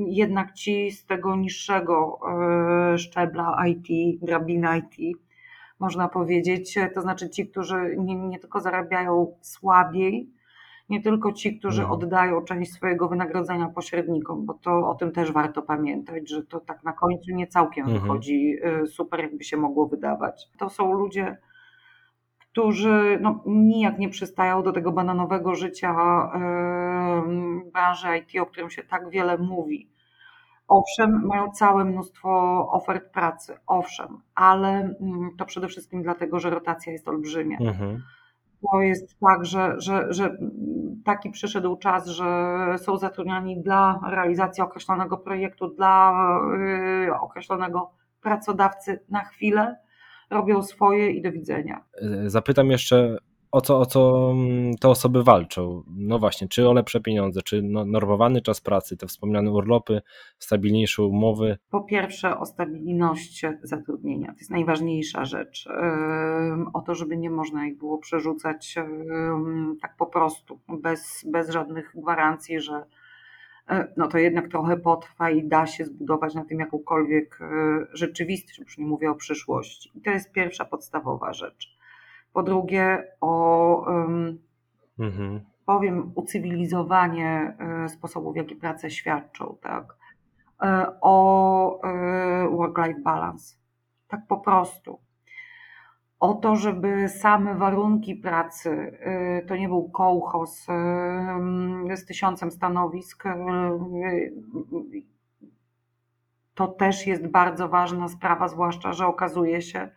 jednak 0.07 0.53
ci 0.53 0.91
z 0.91 1.05
tego 1.05 1.35
niższego 1.35 2.19
e, 2.93 2.97
szczebla 2.97 3.63
IT, 3.67 4.19
drabiny 4.21 4.67
IT, 4.77 5.17
można 5.79 6.09
powiedzieć. 6.09 6.75
To 6.93 7.01
znaczy 7.01 7.29
ci, 7.29 7.47
którzy 7.47 7.95
nie, 7.97 8.15
nie 8.15 8.39
tylko 8.39 8.59
zarabiają 8.59 9.33
słabiej, 9.41 10.29
nie 10.89 11.01
tylko 11.01 11.33
ci, 11.33 11.59
którzy 11.59 11.81
mhm. 11.81 11.99
oddają 11.99 12.41
część 12.41 12.71
swojego 12.71 13.09
wynagrodzenia 13.09 13.69
pośrednikom, 13.69 14.45
bo 14.45 14.53
to 14.53 14.89
o 14.89 14.95
tym 14.95 15.11
też 15.11 15.31
warto 15.31 15.61
pamiętać, 15.61 16.29
że 16.29 16.43
to 16.43 16.59
tak 16.59 16.83
na 16.83 16.93
końcu 16.93 17.31
nie 17.31 17.47
całkiem 17.47 17.85
mhm. 17.85 18.01
wychodzi 18.01 18.55
e, 18.63 18.87
super, 18.87 19.19
jakby 19.19 19.43
się 19.43 19.57
mogło 19.57 19.87
wydawać. 19.87 20.49
To 20.57 20.69
są 20.69 20.93
ludzie 20.93 21.37
którzy 22.59 23.19
no, 23.21 23.43
nijak 23.45 23.99
nie 23.99 24.09
przystają 24.09 24.63
do 24.63 24.71
tego 24.71 24.91
bananowego 24.91 25.55
życia 25.55 25.95
yy, 26.33 27.71
branży 27.71 28.07
IT, 28.17 28.41
o 28.41 28.45
którym 28.45 28.69
się 28.69 28.83
tak 28.83 29.09
wiele 29.09 29.37
mówi. 29.37 29.89
Owszem, 30.67 31.25
mają 31.25 31.51
całe 31.51 31.85
mnóstwo 31.85 32.29
ofert 32.71 33.13
pracy, 33.13 33.57
owszem, 33.67 34.21
ale 34.35 34.69
mm, 34.69 35.29
to 35.37 35.45
przede 35.45 35.67
wszystkim 35.67 36.03
dlatego, 36.03 36.39
że 36.39 36.49
rotacja 36.49 36.91
jest 36.91 37.07
olbrzymia. 37.07 37.57
Mhm. 37.61 38.03
To 38.71 38.81
jest 38.81 39.19
tak, 39.19 39.45
że, 39.45 39.75
że, 39.77 40.13
że 40.13 40.37
taki 41.05 41.29
przyszedł 41.29 41.77
czas, 41.77 42.07
że 42.07 42.25
są 42.77 42.97
zatrudniani 42.97 43.61
dla 43.61 43.99
realizacji 44.09 44.63
określonego 44.63 45.17
projektu, 45.17 45.67
dla 45.67 46.13
yy, 47.07 47.19
określonego 47.19 47.91
pracodawcy 48.21 48.99
na 49.09 49.23
chwilę 49.23 49.75
robią 50.29 50.63
swoje 50.63 51.11
i 51.11 51.21
do 51.21 51.31
widzenia. 51.31 51.83
Zapytam 52.25 52.71
jeszcze, 52.71 53.17
o 53.51 53.61
co, 53.61 53.79
o 53.79 53.85
co 53.85 54.31
mm, 54.31 54.73
te 54.73 54.89
osoby 54.89 55.23
walczą? 55.23 55.83
No 55.87 56.19
właśnie, 56.19 56.47
czy 56.47 56.69
o 56.69 56.73
lepsze 56.73 57.01
pieniądze, 57.01 57.41
czy 57.41 57.61
no, 57.61 57.85
normowany 57.85 58.41
czas 58.41 58.61
pracy, 58.61 58.97
te 58.97 59.07
wspomniane 59.07 59.51
urlopy, 59.51 60.01
stabilniejsze 60.39 61.03
umowy? 61.03 61.57
Po 61.69 61.81
pierwsze 61.81 62.39
o 62.39 62.45
stabilność 62.45 63.45
zatrudnienia, 63.63 64.27
to 64.27 64.37
jest 64.37 64.51
najważniejsza 64.51 65.25
rzecz. 65.25 65.67
O 66.73 66.81
to, 66.81 66.95
żeby 66.95 67.17
nie 67.17 67.29
można 67.29 67.67
ich 67.67 67.77
było 67.77 67.97
przerzucać 67.97 68.75
tak 69.81 69.95
po 69.97 70.05
prostu, 70.05 70.59
bez, 70.81 71.25
bez 71.31 71.49
żadnych 71.49 71.91
gwarancji, 71.95 72.59
że 72.59 72.73
E, 72.73 72.83
no 73.97 74.07
to 74.07 74.17
jednak 74.17 74.47
trochę 74.47 74.77
potrwa 74.77 75.29
i 75.29 75.47
da 75.47 75.65
się 75.65 75.85
zbudować 75.85 76.35
na 76.35 76.45
tym 76.45 76.59
jakąkolwiek 76.59 77.39
e, 77.41 77.45
rzeczywistość, 77.93 78.59
już 78.59 78.77
nie 78.77 78.85
mówię 78.85 79.11
o 79.11 79.15
przyszłości. 79.15 79.91
I 79.95 80.01
to 80.01 80.11
jest 80.11 80.31
pierwsza 80.31 80.65
podstawowa 80.65 81.33
rzecz. 81.33 81.77
Po 82.33 82.43
drugie, 82.43 83.07
o 83.21 83.85
mhm. 84.99 85.39
powiem, 85.65 86.11
ucywilizowanie 86.15 87.57
e, 87.59 87.89
sposobów, 87.89 88.33
w 88.33 88.37
jaki 88.37 88.55
pracę 88.55 88.91
świadczą, 88.91 89.57
tak? 89.61 89.99
O 91.01 91.81
work-life 92.51 92.99
balance. 93.01 93.55
Tak 94.07 94.27
po 94.27 94.37
prostu 94.37 94.99
o 96.19 96.33
to, 96.33 96.55
żeby 96.55 97.09
same 97.09 97.55
warunki 97.55 98.15
pracy, 98.15 98.69
y, 99.41 99.45
to 99.47 99.55
nie 99.55 99.67
był 99.67 99.89
kołchos 99.89 100.67
y, 101.89 101.97
z 101.97 102.05
tysiącem 102.05 102.51
stanowisk, 102.51 103.25
y, 103.25 103.29
to 106.55 106.67
też 106.67 107.07
jest 107.07 107.27
bardzo 107.27 107.69
ważna 107.69 108.07
sprawa, 108.07 108.47
zwłaszcza, 108.47 108.93
że 108.93 109.07
okazuje 109.07 109.61
się, 109.61 109.89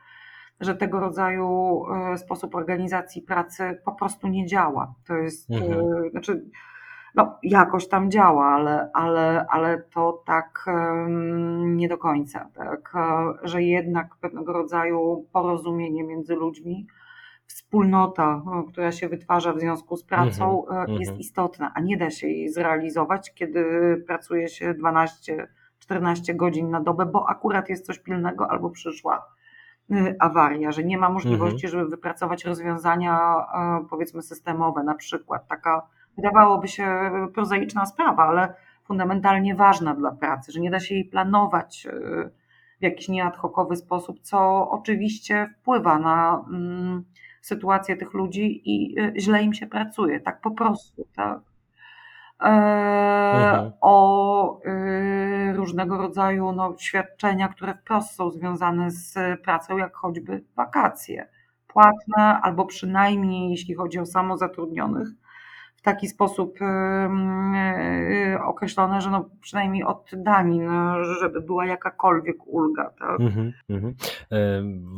że 0.61 0.74
tego 0.74 1.00
rodzaju 1.00 1.82
sposób 2.16 2.54
organizacji 2.54 3.22
pracy 3.22 3.80
po 3.85 3.92
prostu 3.92 4.28
nie 4.28 4.46
działa. 4.46 4.94
To 5.06 5.16
jest, 5.16 5.50
mhm. 5.50 6.11
znaczy, 6.11 6.50
no, 7.14 7.38
jakoś 7.42 7.88
tam 7.88 8.11
działa, 8.11 8.46
ale, 8.46 8.90
ale, 8.94 9.46
ale 9.48 9.83
to 9.94 10.22
tak 10.27 10.66
nie 11.59 11.88
do 11.88 11.98
końca. 11.98 12.48
Tak, 12.55 12.92
e, 12.94 13.48
że 13.48 13.62
jednak 13.62 14.16
pewnego 14.16 14.53
rodzaju 14.53 15.27
porozumienie 15.33 16.05
między 16.05 16.35
ludźmi, 16.35 16.87
wspólnota, 17.46 18.42
e, 18.46 18.72
która 18.72 18.92
się 18.92 19.09
wytwarza 19.09 19.53
w 19.53 19.61
związku 19.61 19.96
z 19.96 20.05
pracą, 20.05 20.66
mm 20.66 20.87
-hmm, 20.87 21.01
jest 21.01 21.18
istotna, 21.18 21.72
a 21.75 21.81
nie 21.81 21.96
da 21.96 22.11
się 22.11 22.29
jej 22.29 22.48
zrealizować, 22.48 23.35
kiedy 23.35 23.64
pracuje 24.07 24.48
się 24.48 24.75
12-14 24.75 25.46
godzin 26.37 26.70
na 26.70 26.81
dobę, 26.81 27.07
bo 27.07 27.29
akurat 27.29 27.68
jest 27.68 27.87
coś 27.87 27.98
pilnego 27.98 28.51
albo 28.51 28.70
przyszła 28.70 29.27
awaria, 30.18 30.72
że 30.72 30.85
nie 30.85 30.98
ma 30.98 31.09
możliwości, 31.09 31.66
-hmm. 31.66 31.70
żeby 31.70 31.88
wypracować 31.88 32.44
rozwiązania 32.44 33.37
powiedzmy 33.90 34.22
systemowe, 34.22 34.83
na 34.83 34.94
przykład 34.94 35.48
taka 35.48 35.87
wydawałoby 36.16 36.68
się 36.68 37.11
prozaiczna 37.35 37.87
sprawa, 37.87 38.22
ale 38.22 38.55
fundamentalnie 38.85 39.55
ważna 39.55 39.94
dla 39.94 40.11
pracy, 40.11 40.53
że 40.53 40.61
nie 40.61 40.70
da 40.70 40.81
się 40.81 40.94
jej 40.94 41.05
planować 41.05 41.87
e, 41.87 41.90
w 42.81 42.83
jakiś 42.83 43.09
nieadhokowy 43.09 43.77
sposób, 43.77 44.20
co 44.20 44.70
oczywiście 44.70 45.55
wpływa 45.61 45.98
na 45.98 46.44
mm, 46.48 47.05
sytuację 47.40 47.96
tych 47.96 48.14
ludzi 48.14 48.62
i 48.64 48.96
źle 49.16 49.42
im 49.42 49.55
się 49.55 49.66
pracuje, 49.66 50.20
tak 50.20 50.40
po 50.40 50.51
prostu. 50.51 51.07
Tak? 51.16 51.40
Mhm. 52.42 53.72
o 53.81 54.61
różnego 55.55 55.98
rodzaju 55.98 56.53
no, 56.53 56.75
świadczenia, 56.79 57.48
które 57.48 57.75
wprost 57.75 58.14
są 58.14 58.31
związane 58.31 58.90
z 58.90 59.40
pracą, 59.42 59.79
jak 59.79 59.96
choćby 59.96 60.44
wakacje 60.57 61.29
płatne, 61.66 62.40
albo 62.42 62.66
przynajmniej 62.66 63.51
jeśli 63.51 63.75
chodzi 63.75 63.98
o 63.98 64.07
samozatrudnionych, 64.07 65.09
w 65.83 65.85
taki 65.85 66.09
sposób 66.09 66.59
e, 66.62 68.38
określone, 68.45 69.01
że 69.01 69.11
no 69.11 69.31
przynajmniej 69.40 69.85
od 69.85 70.11
danin, 70.16 70.71
żeby 71.21 71.40
była 71.40 71.66
jakakolwiek 71.66 72.47
ulga. 72.47 72.90
Tak? 72.99 73.21
Mm 73.21 73.53
-hmm. 73.71 73.95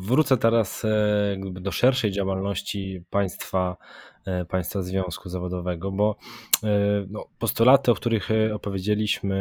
Wrócę 0.07 0.37
teraz 0.37 0.85
e, 0.85 0.91
do 1.61 1.73
szerszej 1.73 2.11
działalności 2.11 3.05
państwa, 3.11 3.77
państwa 4.49 4.83
związku 4.83 5.29
zawodowego, 5.29 5.93
bo 5.93 6.17
no, 7.11 7.27
postulaty, 7.39 7.91
o 7.91 7.95
których 7.95 8.29
opowiedzieliśmy, 8.55 9.41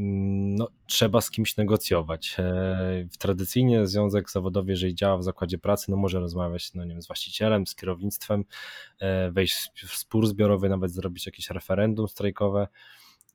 no, 0.00 0.68
trzeba 0.86 1.20
z 1.20 1.30
kimś 1.30 1.56
negocjować. 1.56 2.36
E, 2.38 3.08
tradycyjnie 3.18 3.86
związek 3.86 4.30
zawodowy, 4.30 4.70
jeżeli 4.70 4.94
działa 4.94 5.18
w 5.18 5.24
zakładzie 5.24 5.58
pracy, 5.58 5.90
no 5.90 5.96
może 5.96 6.20
rozmawiać 6.20 6.74
no, 6.74 6.84
nie 6.84 6.90
wiem, 6.90 7.02
z 7.02 7.06
właścicielem, 7.06 7.66
z 7.66 7.74
kierownictwem, 7.74 8.44
e, 8.98 9.30
wejść 9.30 9.70
w 9.86 9.96
spór 9.96 10.26
zbiorowy, 10.26 10.68
nawet 10.68 10.92
zrobić 10.92 11.26
jakieś 11.26 11.50
referendum 11.50 12.08
strajkowe, 12.08 12.68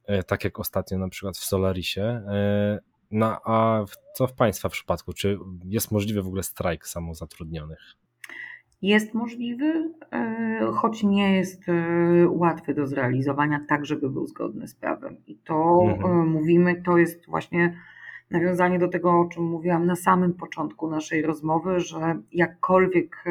e, 0.05 0.23
tak 0.23 0.43
jak 0.43 0.59
ostatnio 0.59 0.97
na 0.97 1.09
przykład 1.09 1.37
w 1.37 1.45
Solarisie. 1.45 2.21
No 3.11 3.39
a 3.45 3.85
co 4.15 4.27
w 4.27 4.33
Państwa 4.33 4.69
przypadku? 4.69 5.13
Czy 5.13 5.37
jest 5.65 5.91
możliwy 5.91 6.21
w 6.21 6.27
ogóle 6.27 6.43
strajk 6.43 6.87
samozatrudnionych? 6.87 8.02
Jest 8.83 9.13
możliwy, 9.13 9.91
e, 10.11 10.71
choć 10.73 11.03
nie 11.03 11.35
jest 11.35 11.69
e, 11.69 11.73
łatwy 12.29 12.73
do 12.73 12.87
zrealizowania, 12.87 13.59
tak 13.67 13.85
żeby 13.85 14.09
był 14.09 14.27
zgodny 14.27 14.67
z 14.67 14.75
prawem. 14.75 15.17
I 15.27 15.35
to 15.35 15.79
mhm. 15.87 16.21
E, 16.21 16.25
mówimy, 16.25 16.81
to 16.85 16.97
jest 16.97 17.25
właśnie 17.25 17.77
nawiązanie 18.33 18.79
do 18.79 18.87
tego, 18.87 19.19
o 19.19 19.25
czym 19.25 19.43
mówiłam 19.43 19.85
na 19.85 19.95
samym 19.95 20.33
początku 20.33 20.89
naszej 20.89 21.21
rozmowy, 21.21 21.79
że 21.79 22.15
jakkolwiek 22.31 23.23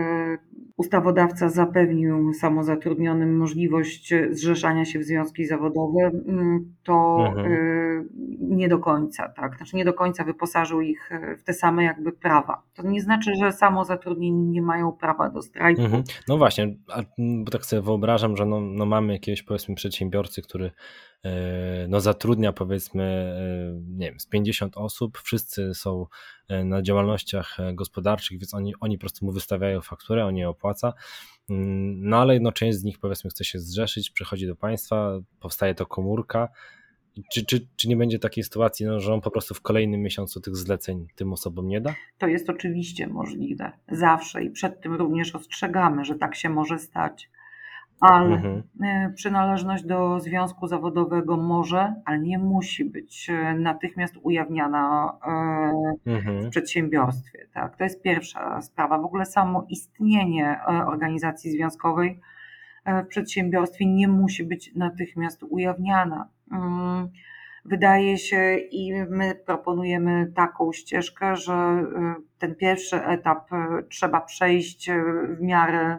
ustawodawca 0.77 1.49
zapewnił 1.49 2.33
samozatrudnionym 2.33 3.37
możliwość 3.37 4.15
zrzeszania 4.31 4.85
się 4.85 4.99
w 4.99 5.05
związki 5.05 5.47
zawodowe, 5.47 6.11
mm, 6.29 6.75
to 6.83 7.25
mhm. 7.27 8.09
nie 8.41 8.69
do 8.69 8.79
końca, 8.79 9.29
tak? 9.29 9.57
Znaczy 9.57 9.77
nie 9.77 9.85
do 9.85 9.93
końca 9.93 10.25
wyposażył 10.25 10.81
ich 10.81 11.11
w 11.39 11.43
te 11.43 11.53
same 11.53 11.85
jakby 11.85 12.13
prawa. 12.13 12.63
To 12.75 12.83
nie 12.83 13.01
znaczy, 13.01 13.31
że 13.41 13.53
samozatrudnieni 13.53 14.47
nie 14.47 14.63
mają 14.63 14.93
prawa 14.93 15.31
do 15.31 15.43
strajku. 15.43 15.83
Mhm. 15.83 16.03
No 16.29 16.39
właśnie, 16.39 16.77
bo 17.19 17.51
tak 17.51 17.65
sobie 17.65 17.83
wyobrażam, 17.83 18.37
że 18.37 18.47
no, 18.47 18.61
no 18.61 18.87
mamy 18.87 19.13
jakiegoś 19.13 19.43
powiedzmy 19.43 19.75
przedsiębiorcy, 19.75 20.43
który 20.43 20.65
E, 20.67 20.71
no 21.89 22.01
zatrudnia 22.01 22.53
powiedzmy, 22.53 23.03
e, 23.03 23.81
nie 23.99 24.11
wiem, 24.11 24.21
z 24.21 24.27
50 24.27 24.77
osób, 24.77 25.19
wszyscy 25.19 25.75
są 25.75 26.07
e, 26.49 26.65
na 26.65 26.83
działalnościach 26.83 27.59
gospodarczych, 27.75 28.39
więc 28.39 28.55
oni, 28.55 28.75
oni 28.81 28.99
po 28.99 29.01
prostu 29.01 29.27
mu 29.27 29.33
wystawiają 29.33 29.81
fakturę, 29.81 30.27
on 30.27 30.37
je 30.37 30.49
opłaca, 30.49 30.93
mm, 31.51 32.09
no 32.09 32.17
ale 32.17 32.35
jedno 32.35 32.53
część 32.53 32.79
z 32.79 32.85
nich 32.85 32.99
powiedzmy 32.99 33.31
chce 33.31 33.45
się 33.45 33.59
zrzeszyć, 33.59 34.11
przychodzi 34.11 34.47
do 34.47 34.57
państwa, 34.57 35.21
powstaje 35.41 35.75
to 35.75 35.87
komórka, 35.87 36.49
czy, 37.33 37.47
czy, 37.47 37.69
czy 37.77 37.89
nie 37.89 37.97
będzie 37.97 38.19
takiej 38.19 38.45
sytuacji, 38.45 38.87
no, 38.87 39.01
że 39.01 39.15
on 39.15 39.21
po 39.21 39.31
prostu 39.31 39.55
w 39.55 39.61
kolejnym 39.61 40.01
miesiącu 40.01 40.41
tych 40.41 40.57
zleceń 40.57 41.07
tym 41.15 41.33
osobom 41.33 41.69
nie 41.69 41.81
da? 41.81 41.95
To 42.19 42.27
jest 42.27 42.51
oczywiście 42.51 43.07
możliwe. 43.07 43.73
Zawsze 43.89 44.45
i 44.45 44.51
przed 44.51 44.81
tym 44.81 44.95
również 44.95 45.35
ostrzegamy, 45.35 46.05
że 46.05 46.15
tak 46.15 46.35
się 46.35 46.49
może 46.49 46.79
stać 46.79 47.31
ale 48.03 48.35
mhm. 48.35 48.63
E, 48.83 49.13
przynależność 49.15 49.85
do 49.85 50.21
związku 50.21 50.67
zawodowego 50.67 51.37
może, 51.37 51.95
ale 52.05 52.19
nie 52.19 52.39
musi 52.39 52.85
być 52.85 53.31
e, 53.31 53.55
natychmiast 53.55 54.15
ujawniana 54.23 55.13
e, 56.07 56.11
mhm. 56.13 56.47
w 56.47 56.51
przedsiębiorstwie. 56.51 57.47
Tak? 57.55 57.77
To 57.77 57.85
jest 57.85 58.03
pierwsza 58.03 58.63
sprawa. 58.63 58.99
W 58.99 59.05
ogóle 59.05 59.27
samo 59.27 59.67
istnienie 59.69 60.61
organizacji 60.87 61.51
związkowej 61.51 62.21
w 63.05 63.07
przedsiębiorstwie 63.07 63.87
nie 63.87 64.09
musi 64.09 64.45
być 64.45 64.75
natychmiast 64.75 65.43
ujawniana. 65.43 66.29
Mm, 66.53 67.09
wydaje 67.65 68.19
się 68.19 68.57
i 68.57 68.95
my 68.95 69.35
proponujemy 69.47 70.33
taką 70.35 70.73
ścieżkę, 70.73 71.37
że 71.37 71.85
ten 72.39 72.55
pierwszy 72.55 73.05
etap 73.05 73.51
trzeba 73.89 74.21
przejść 74.21 74.91
w 75.39 75.41
miarę 75.41 75.99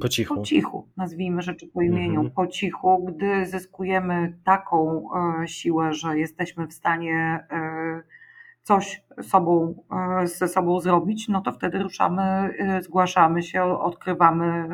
po 0.00 0.08
cichu. 0.08 0.34
Po 0.34 0.42
cichu, 0.42 0.88
nazwijmy 0.96 1.42
rzeczy 1.42 1.66
po 1.66 1.82
imieniu, 1.82 2.20
mhm. 2.20 2.30
po 2.30 2.46
cichu, 2.46 3.04
gdy 3.04 3.46
zyskujemy 3.46 4.38
taką 4.44 5.08
e, 5.42 5.48
siłę, 5.48 5.94
że 5.94 6.18
jesteśmy 6.18 6.66
w 6.66 6.72
stanie 6.72 7.46
e, 7.50 8.02
coś 8.62 9.02
sobą, 9.22 9.74
e, 10.22 10.26
ze 10.26 10.48
sobą 10.48 10.80
zrobić, 10.80 11.28
no 11.28 11.40
to 11.40 11.52
wtedy 11.52 11.78
ruszamy, 11.78 12.50
zgłaszamy 12.80 13.42
się, 13.42 13.64
odkrywamy 13.64 14.66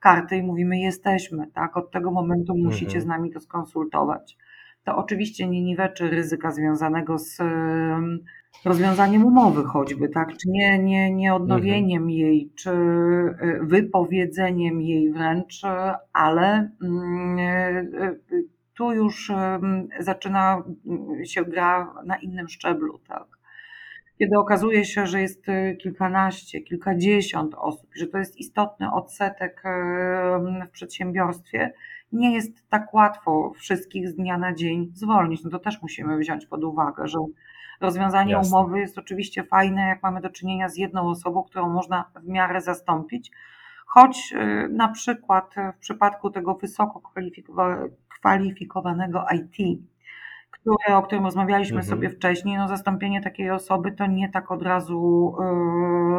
karty 0.00 0.36
i 0.36 0.42
mówimy 0.42 0.78
jesteśmy, 0.78 1.46
tak? 1.54 1.76
Od 1.76 1.90
tego 1.90 2.10
momentu 2.10 2.56
musicie 2.56 2.84
mhm. 2.86 3.02
z 3.02 3.06
nami 3.06 3.30
to 3.30 3.40
skonsultować. 3.40 4.36
To 4.84 4.96
oczywiście 4.96 5.48
nie 5.48 5.62
niweczy 5.62 6.10
ryzyka 6.10 6.50
związanego 6.50 7.18
z 7.18 7.38
rozwiązaniem 8.64 9.24
umowy 9.24 9.64
choćby, 9.64 10.08
tak? 10.08 10.28
Czy 10.28 10.48
nie, 10.48 10.78
nie, 10.78 11.14
nie 11.14 11.34
odnowieniem 11.34 12.02
mhm. 12.02 12.10
jej, 12.10 12.52
czy 12.56 12.70
y, 12.70 13.58
wypowiedzeniem 13.62 14.82
jej 14.82 15.12
wręcz, 15.12 15.62
ale 16.12 16.70
mm, 16.82 17.38
y, 17.38 18.16
y, 18.32 18.44
tu 18.74 18.92
już 18.92 19.32
zaczyna 20.00 20.62
się 21.24 21.44
gra 21.44 21.94
na 22.06 22.16
innym 22.16 22.48
szczeblu, 22.48 22.98
tak? 23.08 23.26
Kiedy 24.18 24.38
okazuje 24.38 24.84
się, 24.84 25.06
że 25.06 25.20
jest 25.20 25.46
kilkanaście, 25.82 26.60
kilkadziesiąt 26.60 27.54
osób, 27.54 27.90
że 27.96 28.06
to 28.06 28.18
jest 28.18 28.36
istotny 28.36 28.92
odsetek 28.92 29.62
w 30.66 30.70
przedsiębiorstwie, 30.70 31.72
nie 32.12 32.34
jest 32.34 32.68
tak 32.68 32.94
łatwo 32.94 33.52
wszystkich 33.56 34.08
z 34.08 34.14
dnia 34.14 34.38
na 34.38 34.54
dzień 34.54 34.90
zwolnić. 34.94 35.44
No 35.44 35.50
to 35.50 35.58
też 35.58 35.82
musimy 35.82 36.18
wziąć 36.18 36.46
pod 36.46 36.64
uwagę, 36.64 37.08
że 37.08 37.18
Rozwiązanie 37.82 38.32
Jasne. 38.32 38.58
umowy 38.58 38.80
jest 38.80 38.98
oczywiście 38.98 39.44
fajne, 39.44 39.88
jak 39.88 40.02
mamy 40.02 40.20
do 40.20 40.30
czynienia 40.30 40.68
z 40.68 40.76
jedną 40.76 41.08
osobą, 41.08 41.42
którą 41.42 41.68
można 41.68 42.04
w 42.16 42.28
miarę 42.28 42.60
zastąpić, 42.60 43.30
choć 43.86 44.32
y, 44.32 44.68
na 44.68 44.88
przykład 44.88 45.54
w 45.76 45.78
przypadku 45.78 46.30
tego 46.30 46.54
wysoko 46.54 47.00
kwalifikowanego 48.08 49.24
IT, 49.34 49.82
które, 50.52 50.96
o 50.96 51.02
którym 51.02 51.24
rozmawialiśmy 51.24 51.80
mhm. 51.80 51.90
sobie 51.90 52.10
wcześniej, 52.10 52.56
no 52.56 52.68
zastąpienie 52.68 53.22
takiej 53.22 53.50
osoby 53.50 53.92
to 53.92 54.06
nie 54.06 54.28
tak 54.28 54.50
od 54.50 54.62
razu 54.62 55.32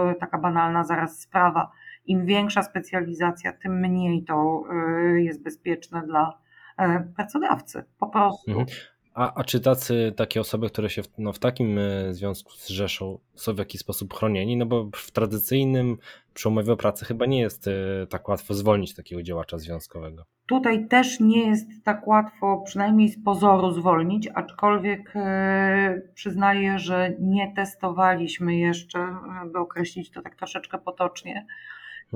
yy, 0.07 0.15
taka 0.15 0.37
banalna 0.37 0.83
zaraz 0.83 1.19
sprawa. 1.19 1.71
Im 2.05 2.25
większa 2.25 2.63
specjalizacja, 2.63 3.53
tym 3.53 3.79
mniej 3.79 4.23
to 4.23 4.63
yy, 4.71 5.23
jest 5.23 5.43
bezpieczne 5.43 6.01
dla 6.07 6.39
yy, 6.79 7.13
pracodawcy. 7.15 7.83
Po 7.99 8.07
prostu. 8.07 8.51
Mhm. 8.51 8.67
A, 9.13 9.33
a 9.33 9.43
czy 9.43 9.59
tacy, 9.59 10.13
takie 10.15 10.41
osoby, 10.41 10.69
które 10.69 10.89
się 10.89 11.03
w, 11.03 11.07
no, 11.17 11.33
w 11.33 11.39
takim 11.39 11.77
e, 11.79 12.13
związku 12.13 12.51
zrzeszą, 12.51 13.19
są 13.35 13.53
w 13.53 13.57
jakiś 13.57 13.81
sposób 13.81 14.13
chronieni? 14.13 14.57
No 14.57 14.65
bo 14.65 14.89
w 14.95 15.11
tradycyjnym 15.11 15.97
przy 16.33 16.49
umowie 16.49 16.73
o 16.73 16.77
pracę 16.77 17.05
chyba 17.05 17.25
nie 17.25 17.39
jest 17.39 17.67
e, 17.67 17.71
tak 18.09 18.29
łatwo 18.29 18.53
zwolnić 18.53 18.95
takiego 18.95 19.23
działacza 19.23 19.57
związkowego. 19.57 20.25
Tutaj 20.47 20.87
też 20.87 21.19
nie 21.19 21.47
jest 21.49 21.67
tak 21.83 22.07
łatwo, 22.07 22.63
przynajmniej 22.65 23.09
z 23.09 23.23
pozoru, 23.23 23.71
zwolnić, 23.71 24.29
aczkolwiek 24.33 25.13
e, 25.15 26.01
przyznaję, 26.13 26.79
że 26.79 27.13
nie 27.19 27.53
testowaliśmy 27.55 28.55
jeszcze, 28.55 29.15
by 29.53 29.59
określić 29.59 30.11
to 30.11 30.21
tak 30.21 30.35
troszeczkę 30.35 30.77
potocznie. 30.77 31.45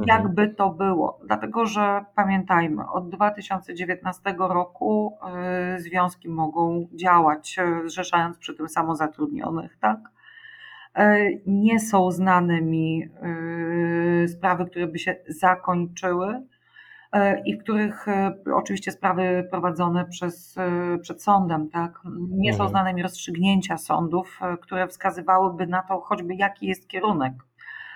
Jakby 0.05 0.47
to 0.47 0.69
było. 0.69 1.19
Dlatego, 1.25 1.65
że 1.65 2.05
pamiętajmy, 2.15 2.89
od 2.89 3.09
2019 3.09 4.35
roku 4.37 5.17
y, 5.75 5.79
związki 5.79 6.29
mogą 6.29 6.87
działać, 6.93 7.59
y, 7.85 7.89
zrzeszając 7.89 8.37
przy 8.37 8.53
tym 8.53 8.69
samozatrudnionych, 8.69 9.77
tak? 9.81 9.99
Y, 10.99 11.41
nie 11.45 11.79
są 11.79 12.11
znane 12.11 12.61
mi 12.61 13.09
sprawy, 14.27 14.65
które 14.65 14.87
by 14.87 14.99
się 14.99 15.15
zakończyły 15.27 16.41
i 17.45 17.55
w 17.55 17.59
których 17.59 18.05
oczywiście 18.55 18.91
sprawy 18.91 19.47
prowadzone 19.51 20.05
przez, 20.05 20.55
przed 21.01 21.23
sądem, 21.23 21.69
tak? 21.69 21.99
Nie 22.29 22.53
są 22.53 22.63
mhm. 22.63 22.69
znane 22.69 22.93
mi 22.93 23.03
rozstrzygnięcia 23.03 23.77
sądów, 23.77 24.39
które 24.61 24.87
wskazywałyby 24.87 25.67
na 25.67 25.81
to 25.81 25.99
choćby 25.99 26.35
jaki 26.35 26.67
jest 26.67 26.87
kierunek 26.87 27.33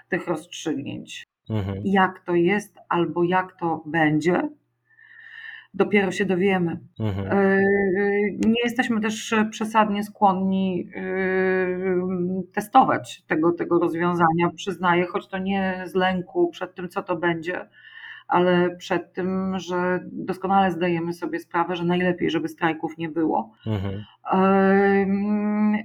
tych 0.10 0.28
rozstrzygnięć. 0.28 1.31
Mhm. 1.52 1.82
Jak 1.84 2.20
to 2.20 2.36
jest 2.36 2.78
albo 2.90 3.24
jak 3.24 3.60
to 3.60 3.84
będzie, 3.86 4.50
dopiero 5.74 6.12
się 6.12 6.26
dowiemy. 6.26 6.80
Mhm. 7.00 7.28
E, 7.28 7.62
nie 8.48 8.62
jesteśmy 8.64 9.02
też 9.02 9.36
przesadnie 9.52 10.04
skłonni 10.04 10.90
testować 12.54 13.24
tego, 13.28 13.52
tego 13.52 13.80
rozwiązania, 13.80 14.50
przyznaję, 14.56 15.06
choć 15.06 15.28
to 15.28 15.38
nie 15.38 15.84
z 15.86 15.96
lęku 15.96 16.50
przed 16.50 16.76
tym, 16.76 16.90
co 16.90 17.04
to 17.04 17.16
będzie, 17.16 17.70
ale 18.28 18.76
przed 18.76 19.14
tym, 19.14 19.60
że 19.60 20.00
doskonale 20.12 20.72
zdajemy 20.72 21.14
sobie 21.14 21.40
sprawę, 21.40 21.76
że 21.76 21.84
najlepiej, 21.84 22.32
żeby 22.32 22.48
strajków 22.48 22.98
nie 22.98 23.10
było. 23.10 23.52
Mhm. 23.68 24.04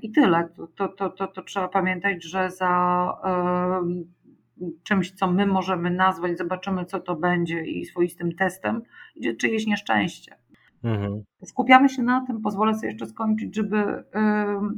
I 0.02 0.10
tyle. 0.10 0.48
To, 0.76 0.88
to, 0.88 1.10
to, 1.10 1.26
to, 1.26 1.42
trzeba 1.42 1.68
pamiętać, 1.68 2.24
że 2.24 2.50
za 2.50 3.12
czymś, 4.82 5.12
co 5.12 5.26
my 5.26 5.46
możemy 5.46 5.90
nazwać, 5.90 6.38
zobaczymy, 6.38 6.84
co 6.84 7.00
to 7.00 7.16
będzie 7.16 7.64
i 7.64 7.84
swoistym 7.84 8.32
testem, 8.32 8.82
idzie 9.14 9.34
czyjeś 9.34 9.66
nieszczęście. 9.66 10.36
Mhm. 10.84 11.24
Skupiamy 11.44 11.88
się 11.88 12.02
na 12.02 12.26
tym, 12.26 12.42
pozwolę 12.42 12.74
sobie 12.74 12.88
jeszcze 12.88 13.06
skończyć, 13.06 13.54
żeby 13.54 14.04
w 14.14 14.70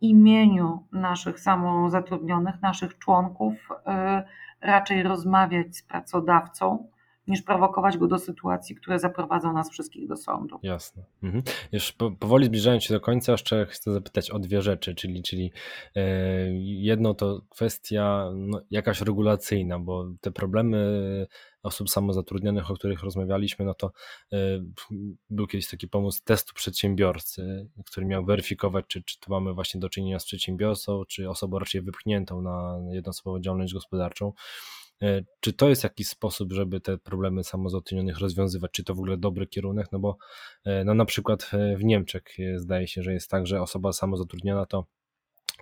imieniu 0.00 0.86
naszych 0.92 1.40
samozatrudnionych, 1.40 2.62
naszych 2.62 2.98
członków, 2.98 3.54
y, 3.70 4.66
raczej 4.66 5.02
rozmawiać 5.02 5.76
z 5.76 5.82
pracodawcą, 5.82 6.88
niż 7.26 7.42
prowokować 7.42 7.98
go 7.98 8.06
do 8.06 8.18
sytuacji, 8.18 8.76
które 8.76 8.98
zaprowadzą 8.98 9.52
nas 9.52 9.70
wszystkich 9.70 10.08
do 10.08 10.16
sądu. 10.16 10.58
Jasne. 10.62 11.04
Mhm. 11.22 11.42
Już 11.72 11.92
powoli 11.92 12.46
zbliżając 12.46 12.84
się 12.84 12.94
do 12.94 13.00
końca, 13.00 13.32
jeszcze 13.32 13.66
chcę 13.66 13.92
zapytać 13.92 14.30
o 14.30 14.38
dwie 14.38 14.62
rzeczy, 14.62 14.94
czyli, 14.94 15.22
czyli 15.22 15.52
e, 15.96 16.02
jedno 16.62 17.14
to 17.14 17.40
kwestia 17.48 18.30
no, 18.34 18.60
jakaś 18.70 19.00
regulacyjna, 19.00 19.78
bo 19.78 20.06
te 20.20 20.30
problemy 20.30 21.26
osób 21.62 21.90
samozatrudnionych, 21.90 22.70
o 22.70 22.74
których 22.74 23.02
rozmawialiśmy, 23.02 23.64
no 23.64 23.74
to 23.74 23.92
e, 24.32 24.36
był 25.30 25.46
kiedyś 25.46 25.68
taki 25.68 25.88
pomysł 25.88 26.20
testu 26.24 26.54
przedsiębiorcy, 26.54 27.68
który 27.86 28.06
miał 28.06 28.24
weryfikować, 28.24 28.84
czy, 28.88 29.02
czy 29.02 29.20
tu 29.20 29.30
mamy 29.30 29.54
właśnie 29.54 29.80
do 29.80 29.88
czynienia 29.88 30.18
z 30.18 30.24
przedsiębiorcą, 30.24 31.02
czy 31.08 31.30
osobą 31.30 31.58
raczej 31.58 31.82
wypchniętą 31.82 32.42
na 32.42 32.78
jednoosobową 32.90 33.40
działalność 33.40 33.72
gospodarczą. 33.72 34.32
E, 35.02 35.22
czy 35.40 35.52
to 35.52 35.68
jest 35.68 35.84
jakiś 35.84 36.08
sposób, 36.08 36.52
żeby 36.52 36.80
te 36.80 36.98
problemy 36.98 37.44
samozatrudnionych 37.44 38.18
rozwiązywać? 38.18 38.70
Czy 38.70 38.84
to 38.84 38.94
w 38.94 38.98
ogóle 38.98 39.16
dobry 39.16 39.46
kierunek? 39.46 39.86
No 39.92 39.98
bo 39.98 40.16
e, 40.64 40.84
no 40.84 40.94
na 40.94 41.04
przykład 41.04 41.50
e, 41.52 41.76
w 41.76 41.84
Niemczech 41.84 42.24
zdaje 42.56 42.88
się, 42.88 43.02
że 43.02 43.12
jest 43.12 43.30
tak, 43.30 43.46
że 43.46 43.62
osoba 43.62 43.92
samozatrudniona 43.92 44.66
to 44.66 44.86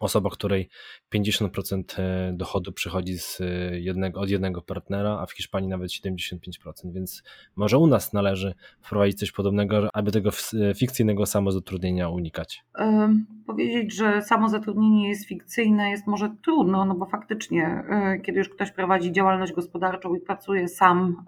osoba, 0.01 0.31
której 0.31 0.69
50% 1.15 1.83
e, 1.99 2.33
dochodu 2.33 2.73
przychodzi 2.73 3.19
z 3.19 3.41
e, 3.41 3.45
jednego, 3.81 4.21
od 4.21 4.31
jednego 4.31 4.63
partnera, 4.63 5.19
a 5.21 5.27
w 5.27 5.33
Hiszpanii 5.33 5.69
nawet 5.69 5.91
75%, 5.91 6.93
więc 6.93 7.23
może 7.57 7.79
u 7.79 7.87
nas 7.87 8.13
należy 8.13 8.55
wprowadzić 8.83 9.19
coś 9.19 9.33
podobnego, 9.33 9.89
aby 9.93 10.13
tego 10.13 10.31
e, 10.31 10.75
fikcyjnego 10.75 11.27
samozatrudnienia 11.27 12.09
unikać. 12.09 12.65
Powiedzieć, 13.47 13.95
że 13.95 14.23
samozatrudnienie 14.23 15.09
jest 15.09 15.29
fikcyjne 15.29 15.91
jest 15.91 16.07
może 16.07 16.31
trudno, 16.45 16.85
no 16.85 16.95
bo 16.95 17.07
faktycznie, 17.07 17.85
kiedy 18.25 18.39
już 18.39 18.49
ktoś 18.49 18.71
prowadzi 18.71 19.13
działalność 19.13 19.53
gospodarczą 19.53 20.15
i 20.15 20.21
pracuje 20.21 20.69
sam, 20.69 21.25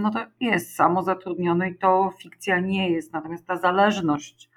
no 0.00 0.10
to 0.10 0.26
jest 0.40 0.74
samozatrudniony 0.74 1.70
i 1.70 1.78
to 1.78 2.10
fikcja 2.18 2.60
nie 2.60 2.90
jest. 2.90 3.12
Natomiast 3.12 3.46
ta 3.46 3.56
zależność 3.56 4.51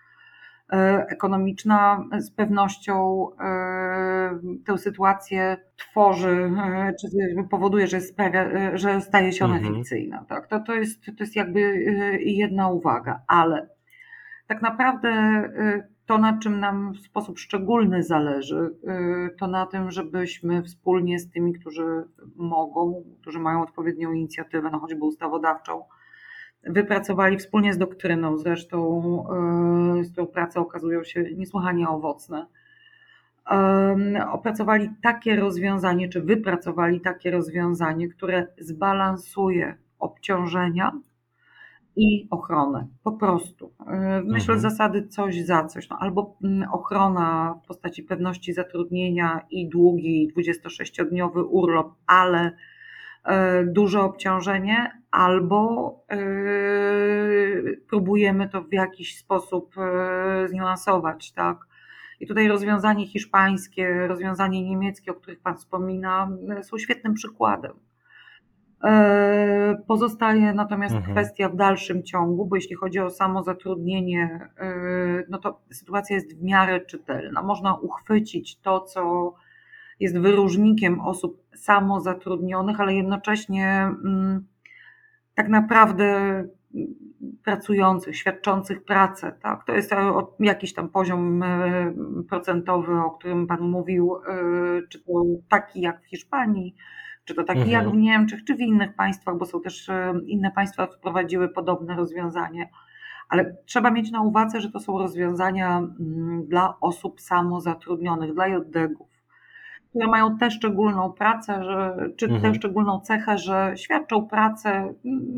ekonomiczna 1.09 2.03
z 2.17 2.31
pewnością 2.31 3.27
e, 3.39 4.39
tę 4.65 4.77
sytuację 4.77 5.57
tworzy, 5.75 6.51
e, 6.57 6.93
czy 7.01 7.07
powoduje, 7.49 7.87
że, 7.87 8.01
sprawia, 8.01 8.45
że 8.77 9.01
staje 9.01 9.31
się 9.31 9.45
ona 9.45 9.55
mhm. 9.55 9.75
fikcyjna. 9.75 10.25
Tak? 10.29 10.47
To, 10.47 10.59
to, 10.59 10.73
jest, 10.73 11.05
to 11.05 11.11
jest 11.19 11.35
jakby 11.35 11.59
jedna 12.19 12.69
uwaga, 12.69 13.21
ale 13.27 13.69
tak 14.47 14.61
naprawdę 14.61 15.43
to, 16.05 16.17
na 16.17 16.39
czym 16.39 16.59
nam 16.59 16.93
w 16.93 16.99
sposób 16.99 17.39
szczególny 17.39 18.03
zależy, 18.03 18.75
to 19.39 19.47
na 19.47 19.65
tym, 19.65 19.91
żebyśmy 19.91 20.63
wspólnie 20.63 21.19
z 21.19 21.31
tymi, 21.31 21.53
którzy 21.53 22.03
mogą, 22.35 23.03
którzy 23.21 23.39
mają 23.39 23.61
odpowiednią 23.61 24.11
inicjatywę, 24.11 24.69
no 24.71 24.79
choćby 24.79 25.05
ustawodawczą, 25.05 25.83
wypracowali 26.65 27.37
wspólnie 27.37 27.73
z 27.73 27.77
doktryną, 27.77 28.37
zresztą 28.37 28.79
e, 29.99 30.03
z 30.03 30.11
którą 30.11 30.27
prace 30.27 30.59
okazują 30.59 31.03
się 31.03 31.23
niesłychanie 31.35 31.89
owocne. 31.89 32.45
Opracowali 34.31 34.89
takie 35.03 35.35
rozwiązanie, 35.35 36.09
czy 36.09 36.21
wypracowali 36.21 37.01
takie 37.01 37.31
rozwiązanie, 37.31 38.09
które 38.09 38.47
zbalansuje 38.57 39.77
obciążenia 39.99 40.91
i 41.95 42.27
ochronę. 42.31 42.87
Po 43.03 43.11
prostu. 43.11 43.71
E, 43.87 44.21
myślę 44.25 44.53
mhm. 44.53 44.59
zasady 44.59 45.07
coś 45.07 45.41
za 45.41 45.65
coś. 45.65 45.89
No, 45.89 45.97
albo 45.99 46.37
mm, 46.43 46.69
ochrona 46.71 47.59
w 47.63 47.67
postaci 47.67 48.03
pewności 48.03 48.53
zatrudnienia 48.53 49.41
i 49.49 49.69
długi 49.69 50.31
26-dniowy 50.37 51.43
urlop, 51.43 51.93
ale 52.07 52.51
duże 53.65 54.01
obciążenie, 54.01 54.91
albo 55.15 55.93
e, 56.09 56.17
próbujemy 57.89 58.49
to 58.49 58.61
w 58.61 58.73
jakiś 58.73 59.17
sposób 59.17 59.75
e, 59.77 60.47
zniuansować, 60.47 61.31
tak? 61.31 61.57
I 62.19 62.27
tutaj 62.27 62.47
rozwiązanie 62.47 63.07
hiszpańskie, 63.07 64.07
rozwiązanie 64.07 64.63
niemieckie, 64.63 65.11
o 65.11 65.15
których 65.15 65.39
Pan 65.39 65.57
wspomina, 65.57 66.29
są 66.61 66.77
świetnym 66.77 67.13
przykładem. 67.13 67.71
Pozostaje 69.87 70.53
natomiast 70.53 70.95
mhm. 70.95 71.15
kwestia 71.15 71.49
w 71.49 71.55
dalszym 71.55 72.03
ciągu, 72.03 72.45
bo 72.45 72.55
jeśli 72.55 72.75
chodzi 72.75 72.99
o 72.99 73.09
samozatrudnienie, 73.09 74.49
no 75.29 75.37
to 75.37 75.61
sytuacja 75.71 76.15
jest 76.15 76.39
w 76.39 76.43
miarę 76.43 76.81
czytelna. 76.81 77.41
Można 77.43 77.75
uchwycić 77.75 78.59
to, 78.59 78.81
co 78.81 79.33
jest 79.99 80.17
wyróżnikiem 80.17 81.01
osób 81.01 81.41
samozatrudnionych, 81.55 82.79
ale 82.79 82.95
jednocześnie 82.95 83.67
mm, 84.05 84.45
tak 85.35 85.49
naprawdę 85.49 86.43
pracujących, 87.43 88.17
świadczących 88.17 88.83
pracę. 88.83 89.37
Tak? 89.41 89.65
To 89.65 89.75
jest 89.75 89.91
jakiś 90.39 90.73
tam 90.73 90.89
poziom 90.89 91.43
e, 91.43 91.93
procentowy, 92.29 92.93
o 92.93 93.11
którym 93.11 93.47
Pan 93.47 93.61
mówił, 93.61 94.15
e, 94.15 94.87
czy 94.89 95.03
to 95.03 95.11
taki 95.49 95.81
jak 95.81 96.01
w 96.01 96.05
Hiszpanii, 96.05 96.75
czy 97.25 97.35
to 97.35 97.43
taki 97.43 97.61
mhm. 97.61 97.85
jak 97.85 97.93
w 97.93 97.97
Niemczech, 97.97 98.43
czy 98.43 98.55
w 98.55 98.59
innych 98.59 98.95
państwach, 98.95 99.37
bo 99.37 99.45
są 99.45 99.61
też 99.61 99.89
e, 99.89 100.13
inne 100.25 100.51
państwa 100.51 100.87
wprowadziły 100.87 101.49
podobne 101.49 101.95
rozwiązanie. 101.95 102.69
Ale 103.29 103.55
trzeba 103.65 103.91
mieć 103.91 104.11
na 104.11 104.21
uwadze, 104.21 104.61
że 104.61 104.71
to 104.71 104.79
są 104.79 104.97
rozwiązania 104.97 105.77
mm, 105.77 106.45
dla 106.47 106.79
osób 106.79 107.21
samozatrudnionych, 107.21 108.33
dla 108.33 108.47
JDG-ów 108.47 109.14
które 109.95 110.07
mają 110.07 110.37
tę 110.37 110.51
szczególną 110.51 111.11
pracę, 111.11 111.63
że, 111.63 112.09
czy 112.17 112.25
mhm. 112.25 112.41
tę 112.41 112.59
szczególną 112.59 112.99
cechę, 112.99 113.37
że 113.37 113.73
świadczą 113.75 114.27
pracę 114.27 114.93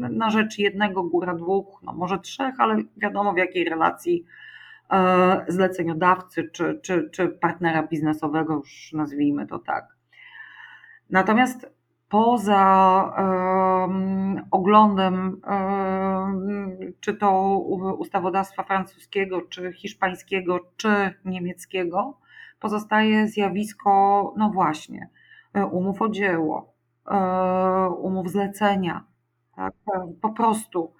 na 0.10 0.30
rzecz 0.30 0.60
jednego, 0.60 1.04
góra 1.04 1.34
dwóch, 1.36 1.80
no 1.84 1.94
może 1.94 2.20
trzech, 2.20 2.56
ale 2.58 2.78
wiadomo 2.98 3.34
w 3.34 3.38
jakiej 3.38 3.70
relacji 3.70 4.26
e, 4.92 5.46
zleceniodawcy 5.48 6.50
czy, 6.54 6.80
czy, 6.84 7.10
czy 7.12 7.28
partnera 7.28 7.84
biznesowego, 7.84 8.54
już 8.56 8.94
nazwijmy 8.94 9.48
to 9.48 9.60
tak. 9.60 9.86
Natomiast 11.10 11.70
poza 12.10 13.14
um, 13.18 14.42
oglądem 14.52 15.42
um, 15.48 16.78
czy 17.00 17.14
to 17.14 17.58
ustawodawstwa 17.98 18.64
francuskiego, 18.64 19.42
czy 19.42 19.74
hiszpańskiego, 19.74 20.60
czy 20.78 20.90
niemieckiego, 21.26 22.18
pozostaje 22.60 23.28
zjawisko, 23.28 24.34
no 24.38 24.50
właśnie, 24.50 25.10
e, 25.54 25.66
umów 25.66 26.02
o 26.02 26.10
dzieło, 26.10 26.74
e, 27.12 27.18
umów 27.90 28.32
zlecenia. 28.32 29.04
Tak? 29.56 29.74
E, 29.96 30.14
po 30.22 30.30
prostu 30.30 30.94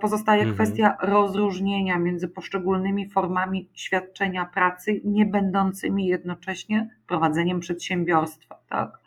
pozostaje 0.00 0.42
mhm. 0.42 0.54
kwestia 0.54 0.96
rozróżnienia 1.02 1.98
między 1.98 2.28
poszczególnymi 2.28 3.10
formami 3.10 3.70
świadczenia 3.74 4.44
pracy, 4.44 5.00
nie 5.04 5.26
będącymi 5.26 6.06
jednocześnie 6.06 6.90
prowadzeniem 7.06 7.60
przedsiębiorstwa, 7.60 8.58
tak? 8.68 8.98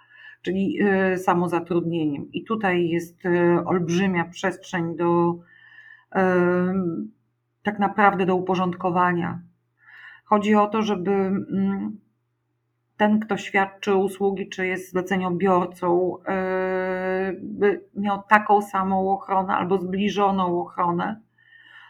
czyli 0.41 0.79
samozatrudnieniem. 1.17 2.31
I 2.31 2.43
tutaj 2.43 2.89
jest 2.89 3.23
olbrzymia 3.65 4.25
przestrzeń 4.25 4.95
do 4.97 5.35
tak 7.63 7.79
naprawdę 7.79 8.25
do 8.25 8.35
uporządkowania 8.35 9.39
Chodzi 10.25 10.55
o 10.55 10.67
to, 10.67 10.81
żeby 10.81 11.11
mm, 11.11 11.99
ten, 12.97 13.19
kto 13.19 13.38
świadczy 13.38 13.95
usługi, 13.95 14.49
czy 14.49 14.67
jest 14.67 14.91
zleceniobiorcą, 14.91 16.17
by 17.41 17.85
miał 17.95 18.23
taką 18.29 18.61
samą 18.61 19.11
ochronę 19.11 19.53
albo 19.53 19.77
zbliżoną 19.77 20.61
ochronę, 20.61 21.21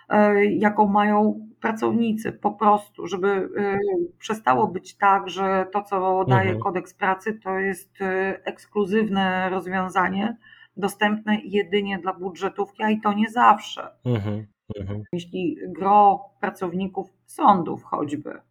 e, 0.09 0.45
jaką 0.45 0.87
mają 0.87 1.47
pracownicy, 1.61 2.31
po 2.31 2.51
prostu, 2.51 3.07
żeby 3.07 3.49
e, 3.57 3.77
przestało 4.19 4.67
być 4.67 4.97
tak, 4.97 5.29
że 5.29 5.65
to, 5.73 5.83
co 5.83 6.25
daje 6.25 6.49
mhm. 6.49 6.59
kodeks 6.59 6.93
pracy, 6.93 7.39
to 7.43 7.59
jest 7.59 7.97
ekskluzywne 8.43 9.49
rozwiązanie, 9.49 10.37
dostępne 10.77 11.37
jedynie 11.43 11.99
dla 11.99 12.13
budżetówki, 12.13 12.83
a 12.83 12.89
i 12.89 13.01
to 13.01 13.13
nie 13.13 13.29
zawsze. 13.29 13.89
Mhm. 14.05 14.45
Mhm. 14.79 15.03
Jeśli 15.13 15.57
gro 15.67 16.25
pracowników 16.39 17.13
sądów 17.25 17.83
choćby 17.83 18.41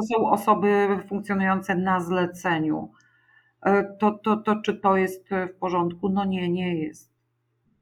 to 0.00 0.02
są 0.02 0.30
osoby 0.30 0.98
funkcjonujące 1.08 1.74
na 1.74 2.00
zleceniu. 2.00 2.92
To, 3.98 4.10
to, 4.12 4.36
to 4.36 4.56
czy 4.56 4.74
to 4.74 4.96
jest 4.96 5.28
w 5.30 5.58
porządku? 5.58 6.08
No 6.08 6.24
nie, 6.24 6.48
nie 6.48 6.74
jest. 6.74 7.10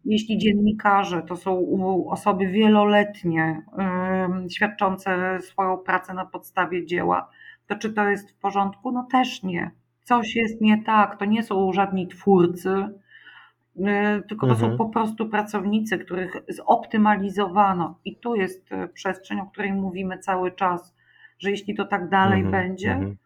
Jeśli 0.04 0.38
dziennikarze 0.38 1.22
to 1.22 1.36
są 1.36 1.66
osoby 2.10 2.46
wieloletnie, 2.46 3.62
świadczące 4.50 5.40
swoją 5.40 5.78
pracę 5.78 6.14
na 6.14 6.26
podstawie 6.26 6.86
dzieła, 6.86 7.30
to 7.66 7.76
czy 7.76 7.92
to 7.92 8.08
jest 8.08 8.30
w 8.30 8.38
porządku? 8.38 8.92
No 8.92 9.06
też 9.10 9.42
nie. 9.42 9.70
Coś 10.02 10.36
jest 10.36 10.60
nie 10.60 10.82
tak. 10.84 11.18
To 11.18 11.24
nie 11.24 11.42
są 11.42 11.72
żadni 11.72 12.08
twórcy, 12.08 13.00
tylko 14.28 14.46
to 14.46 14.52
mhm. 14.52 14.70
są 14.70 14.78
po 14.78 14.88
prostu 14.88 15.28
pracownicy, 15.28 15.98
których 15.98 16.36
zoptymalizowano. 16.48 17.98
I 18.04 18.16
tu 18.16 18.34
jest 18.34 18.72
y, 18.72 18.88
przestrzeń, 18.88 19.40
o 19.40 19.46
której 19.46 19.72
mówimy 19.72 20.18
cały 20.18 20.52
czas, 20.52 20.94
że 21.38 21.50
jeśli 21.50 21.74
to 21.74 21.84
tak 21.84 22.08
dalej 22.08 22.40
mhm. 22.40 22.64
będzie, 22.64 22.92
mhm. 22.92 23.16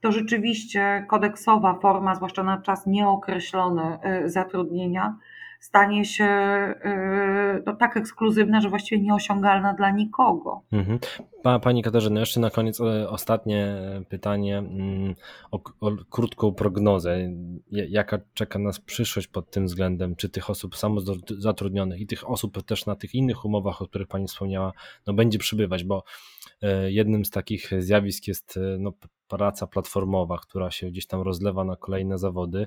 to 0.00 0.12
rzeczywiście 0.12 1.06
kodeksowa 1.08 1.74
forma, 1.74 2.14
zwłaszcza 2.14 2.42
na 2.42 2.62
czas 2.62 2.86
nieokreślony 2.86 3.98
y, 4.24 4.30
zatrudnienia, 4.30 5.16
stanie 5.62 6.04
się 6.04 6.24
y, 6.84 7.62
no, 7.66 7.76
tak 7.76 7.96
ekskluzywna, 7.96 8.60
że 8.60 8.68
właściwie 8.68 9.02
nieosiągalna 9.02 9.74
dla 9.74 9.90
nikogo. 9.90 10.62
Mhm. 10.72 10.98
Pani 11.62 11.82
Katarzyna, 11.82 12.20
jeszcze 12.20 12.40
na 12.40 12.50
koniec 12.50 12.80
e, 12.80 13.08
ostatnie 13.08 13.76
pytanie 14.08 14.58
mm, 14.58 15.14
o, 15.50 15.60
o, 15.80 15.90
krótką 16.10 16.52
prognozę. 16.52 17.32
Jaka 17.70 18.18
czeka 18.34 18.58
nas 18.58 18.80
przyszłość 18.80 19.28
pod 19.28 19.50
tym 19.50 19.66
względem? 19.66 20.16
Czy 20.16 20.28
tych 20.28 20.50
osób 20.50 20.76
samozatrudnionych 20.76 22.00
i 22.00 22.06
tych 22.06 22.30
osób 22.30 22.62
też 22.62 22.86
na 22.86 22.96
tych 22.96 23.14
innych 23.14 23.44
umowach, 23.44 23.82
o 23.82 23.88
których 23.88 24.08
Pani 24.08 24.26
wspomniała, 24.26 24.72
no 25.06 25.14
będzie 25.14 25.38
przybywać, 25.38 25.84
bo 25.84 26.04
e, 26.62 26.92
jednym 26.92 27.24
z 27.24 27.30
takich 27.30 27.70
zjawisk 27.78 28.28
jest 28.28 28.56
e, 28.56 28.78
no, 28.78 28.92
praca 29.28 29.66
platformowa, 29.66 30.38
która 30.38 30.70
się 30.70 30.86
gdzieś 30.86 31.06
tam 31.06 31.20
rozlewa 31.20 31.64
na 31.64 31.76
kolejne 31.76 32.18
zawody 32.18 32.66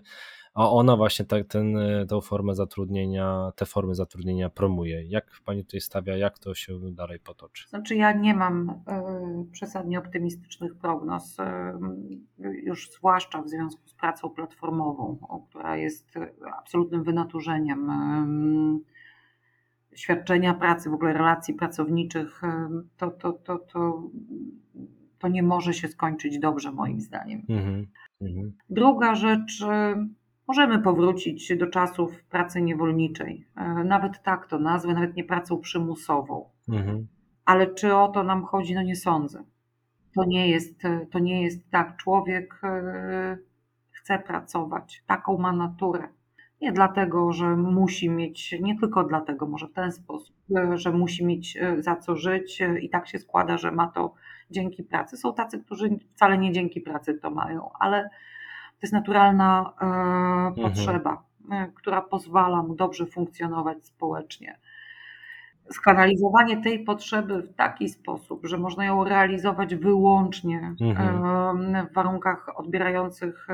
a 0.56 0.70
ona 0.70 0.98
właśnie 0.98 1.26
tak, 1.26 1.48
ten, 1.48 1.78
e, 1.78 2.06
tą 2.06 2.22
formę 2.22 2.56
zatrudnienia, 2.56 3.52
te 3.56 3.66
formy 3.66 3.96
zatrudnienia 3.96 4.50
promuje. 4.50 5.04
Jak 5.04 5.32
Pani 5.46 5.66
tutaj 5.66 5.82
stawia, 5.82 6.18
jak 6.18 6.40
to 6.40 6.54
się 6.54 6.80
dalej 6.92 7.20
potoczy? 7.20 7.70
Znaczy 7.70 7.96
ja 7.96 8.14
nie 8.14 8.34
mam 8.34 8.70
y, 8.70 9.52
przesadnie 9.52 10.00
optymistycznych 10.00 10.76
prognoz, 10.76 11.40
y, 11.40 11.44
już 12.64 12.92
zwłaszcza 12.92 13.42
w 13.42 13.50
związku 13.50 13.88
z 13.88 13.94
pracą 13.94 14.30
platformową, 14.30 15.18
która 15.50 15.78
jest 15.78 16.12
absolutnym 16.58 17.04
wynaturzeniem 17.04 17.90
y, 19.92 19.98
świadczenia 19.98 20.54
pracy, 20.54 20.90
w 20.90 20.94
ogóle 20.94 21.14
relacji 21.14 21.54
pracowniczych, 21.54 22.42
to, 22.98 23.12
to, 23.12 23.34
to, 23.34 23.60
to, 23.60 24.04
to 25.20 25.28
nie 25.28 25.44
może 25.44 25.74
się 25.74 25.88
skończyć 25.88 26.40
dobrze 26.40 26.72
moim 26.72 27.02
zdaniem. 27.02 27.46
Mm 27.50 27.88
-hmm. 28.22 28.52
Druga 28.70 29.16
rzecz, 29.16 29.64
Możemy 30.48 30.82
powrócić 30.82 31.58
do 31.58 31.68
czasów 31.68 32.24
pracy 32.24 32.62
niewolniczej. 32.62 33.48
E, 33.56 33.84
nawet 33.84 34.24
tak 34.24 34.48
to 34.48 34.60
nazwę, 34.60 34.94
nawet 34.94 35.16
nie 35.16 35.24
pracą 35.24 35.60
przymusową. 35.60 36.50
Mhm. 36.70 37.08
Ale 37.46 37.68
czy 37.68 37.96
o 37.96 38.08
to 38.08 38.24
nam 38.24 38.46
chodzi? 38.46 38.76
No 38.76 38.82
nie 38.84 38.96
sądzę. 38.96 39.44
To 40.16 40.26
nie 40.26 40.50
jest, 40.50 40.82
to 41.12 41.20
nie 41.20 41.44
jest 41.44 41.70
tak. 41.72 41.98
Człowiek 41.98 42.62
e, 42.64 43.38
chce 43.92 44.20
pracować, 44.20 45.04
taką 45.08 45.38
ma 45.38 45.54
naturę. 45.54 46.08
Nie 46.62 46.72
dlatego, 46.72 47.32
że 47.32 47.56
musi 47.56 48.10
mieć, 48.10 48.56
nie 48.62 48.80
tylko 48.80 49.04
dlatego, 49.04 49.48
może 49.48 49.68
w 49.68 49.74
ten 49.74 49.92
sposób, 49.92 50.36
e, 50.58 50.78
że 50.78 50.92
musi 50.92 51.26
mieć 51.26 51.58
za 51.80 51.96
co 51.96 52.16
żyć 52.16 52.62
i 52.82 52.90
tak 52.90 53.08
się 53.08 53.20
składa, 53.20 53.58
że 53.58 53.72
ma 53.72 53.88
to 53.88 54.14
dzięki 54.52 54.84
pracy. 54.84 55.18
Są 55.18 55.34
tacy, 55.34 55.60
którzy 55.60 55.90
wcale 56.16 56.38
nie 56.38 56.52
dzięki 56.52 56.82
pracy 56.82 57.14
to 57.14 57.32
mają, 57.32 57.70
ale 57.80 58.10
to 58.76 58.80
jest 58.82 58.94
naturalna 58.94 59.74
e, 59.82 59.86
mhm. 59.86 60.54
potrzeba, 60.56 61.24
mhm. 61.44 61.72
która 61.72 62.02
pozwala 62.02 62.64
mu 62.64 62.76
dobrze 62.76 63.06
funkcjonować 63.06 63.86
społecznie. 63.86 64.60
Skanalizowanie 65.72 66.62
tej 66.64 66.84
potrzeby 66.84 67.42
w 67.42 67.56
taki 67.56 67.90
sposób, 67.90 68.46
że 68.48 68.58
można 68.58 68.86
ją 68.86 69.04
realizować 69.04 69.76
wyłącznie 69.76 70.76
mhm. 70.82 71.26
E, 71.76 71.88
w 71.92 71.94
warunkach 71.94 72.60
odbierających 72.60 73.48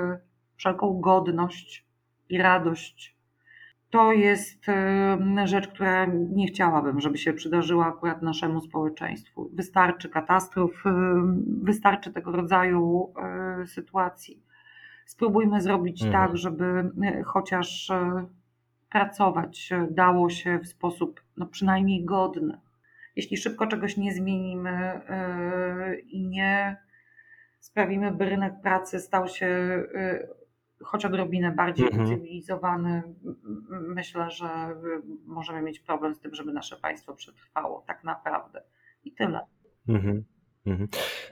wszelką 0.56 1.02
godność 1.02 1.86
i 2.30 2.38
radość, 2.38 3.16
to 3.90 4.12
jest 4.12 4.66
rzecz, 5.46 5.68
która 5.68 6.06
nie 6.30 6.48
chciałabym, 6.48 7.02
żeby 7.02 7.18
się 7.18 7.34
przydarzyła 7.34 7.86
akurat 7.86 8.22
naszemu 8.22 8.62
społeczeństwu. 8.62 9.50
Wystarczy 9.54 10.10
katastrof, 10.10 10.72
wystarczy 11.62 12.12
tego 12.12 12.32
rodzaju 12.32 13.14
sytuacji 13.66 14.44
spróbujmy 15.12 15.62
zrobić 15.62 16.04
mhm. 16.04 16.28
tak, 16.28 16.38
żeby 16.38 16.92
e, 17.04 17.24
chociaż 17.24 17.90
e, 17.90 18.26
pracować 18.92 19.72
e, 19.72 19.88
dało 19.92 20.30
się 20.30 20.60
w 20.60 20.68
sposób 20.68 21.22
no 21.38 21.46
przynajmniej 21.46 22.06
godny. 22.06 22.60
Jeśli 23.16 23.38
szybko 23.38 23.68
czegoś 23.68 23.98
nie 23.98 24.14
zmienimy 24.14 25.02
i 26.08 26.28
nie 26.28 26.78
sprawimy, 27.60 28.12
by 28.12 28.26
rynek 28.26 28.54
pracy 28.62 29.00
stał 29.00 29.28
się 29.28 29.48
choć 30.84 31.06
odrobinę 31.06 31.52
bardziej 31.52 31.88
mhm. 31.88 32.08
cywilizowany, 32.08 33.04
myślę, 33.70 34.32
że 34.32 34.50
możemy 35.26 35.62
mieć 35.62 35.80
problem 35.80 36.16
z 36.16 36.20
tym, 36.20 36.36
żeby 36.36 36.54
nasze 36.54 36.76
państwo 36.76 37.16
przetrwało 37.16 37.84
tak 37.88 38.04
naprawdę. 38.04 38.64
I 39.04 39.12
tyle. 39.12 39.40
Mhm. 39.88 40.24
Mhm. 40.66 40.88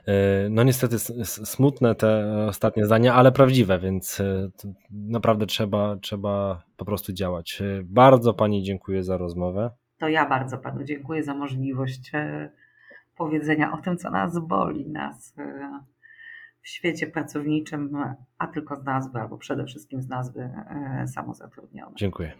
E, 0.06 0.48
no 0.50 0.62
niestety 0.62 0.98
smutne 1.24 1.94
te 1.94 2.36
ostatnie 2.48 2.86
zdania, 2.86 3.14
ale 3.14 3.32
prawdziwe, 3.32 3.78
więc 3.78 4.20
e, 4.20 4.50
naprawdę 4.90 5.46
trzeba, 5.46 5.96
trzeba 5.96 6.62
po 6.76 6.84
prostu 6.84 7.12
działać. 7.12 7.62
E, 7.62 7.82
bardzo 7.84 8.34
Pani 8.34 8.62
dziękuję 8.62 9.04
za 9.04 9.16
rozmowę. 9.16 9.70
To 9.98 10.08
ja 10.08 10.28
bardzo 10.28 10.58
Panu 10.58 10.84
dziękuję 10.84 11.22
za 11.22 11.34
możliwość 11.34 12.12
powiedzenia 13.16 13.72
o 13.72 13.76
tym, 13.76 13.96
co 13.96 14.10
nas 14.10 14.38
boli, 14.38 14.90
nas 14.90 15.34
w 16.62 16.68
świecie 16.68 17.06
pracowniczym, 17.06 18.04
a 18.38 18.46
tylko 18.46 18.76
z 18.76 18.84
nazwy, 18.84 19.18
albo 19.18 19.38
przede 19.38 19.64
wszystkim 19.64 20.02
z 20.02 20.08
nazwy 20.08 20.50
samozatrudnione. 21.06 21.92
Dziękuję. 21.96 22.32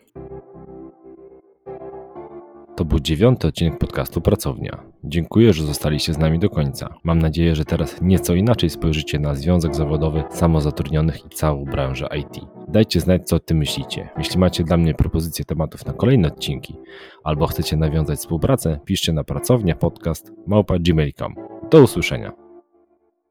To 2.81 2.85
był 2.85 3.01
dziewiąty 3.01 3.49
odcinek 3.49 3.78
podcastu 3.78 4.20
Pracownia. 4.20 4.83
Dziękuję, 5.05 5.53
że 5.53 5.64
zostaliście 5.64 6.14
z 6.14 6.18
nami 6.18 6.39
do 6.39 6.51
końca. 6.51 6.95
Mam 7.05 7.18
nadzieję, 7.18 7.55
że 7.55 7.64
teraz 7.64 8.03
nieco 8.03 8.35
inaczej 8.35 8.70
spojrzycie 8.70 9.18
na 9.18 9.35
związek 9.35 9.74
zawodowy 9.74 10.24
samozatrudnionych 10.31 11.26
i 11.26 11.28
całą 11.28 11.64
branżę 11.64 12.09
IT. 12.18 12.45
Dajcie 12.68 13.01
znać, 13.01 13.28
co 13.28 13.37
o 13.37 13.41
tym 13.41 13.59
myślicie. 13.59 14.09
Jeśli 14.18 14.39
macie 14.39 14.64
dla 14.64 14.76
mnie 14.76 14.95
propozycje 14.95 15.45
tematów 15.45 15.87
na 15.87 15.93
kolejne 15.93 16.28
odcinki, 16.28 16.76
albo 17.24 17.47
chcecie 17.47 17.76
nawiązać 17.76 18.18
współpracę, 18.18 18.78
piszcie 18.85 19.12
na 19.12 19.24
pracownia 19.24 19.74
podcast 19.74 20.33
małpa. 20.47 20.74
Do 21.70 21.83
usłyszenia. 21.83 22.49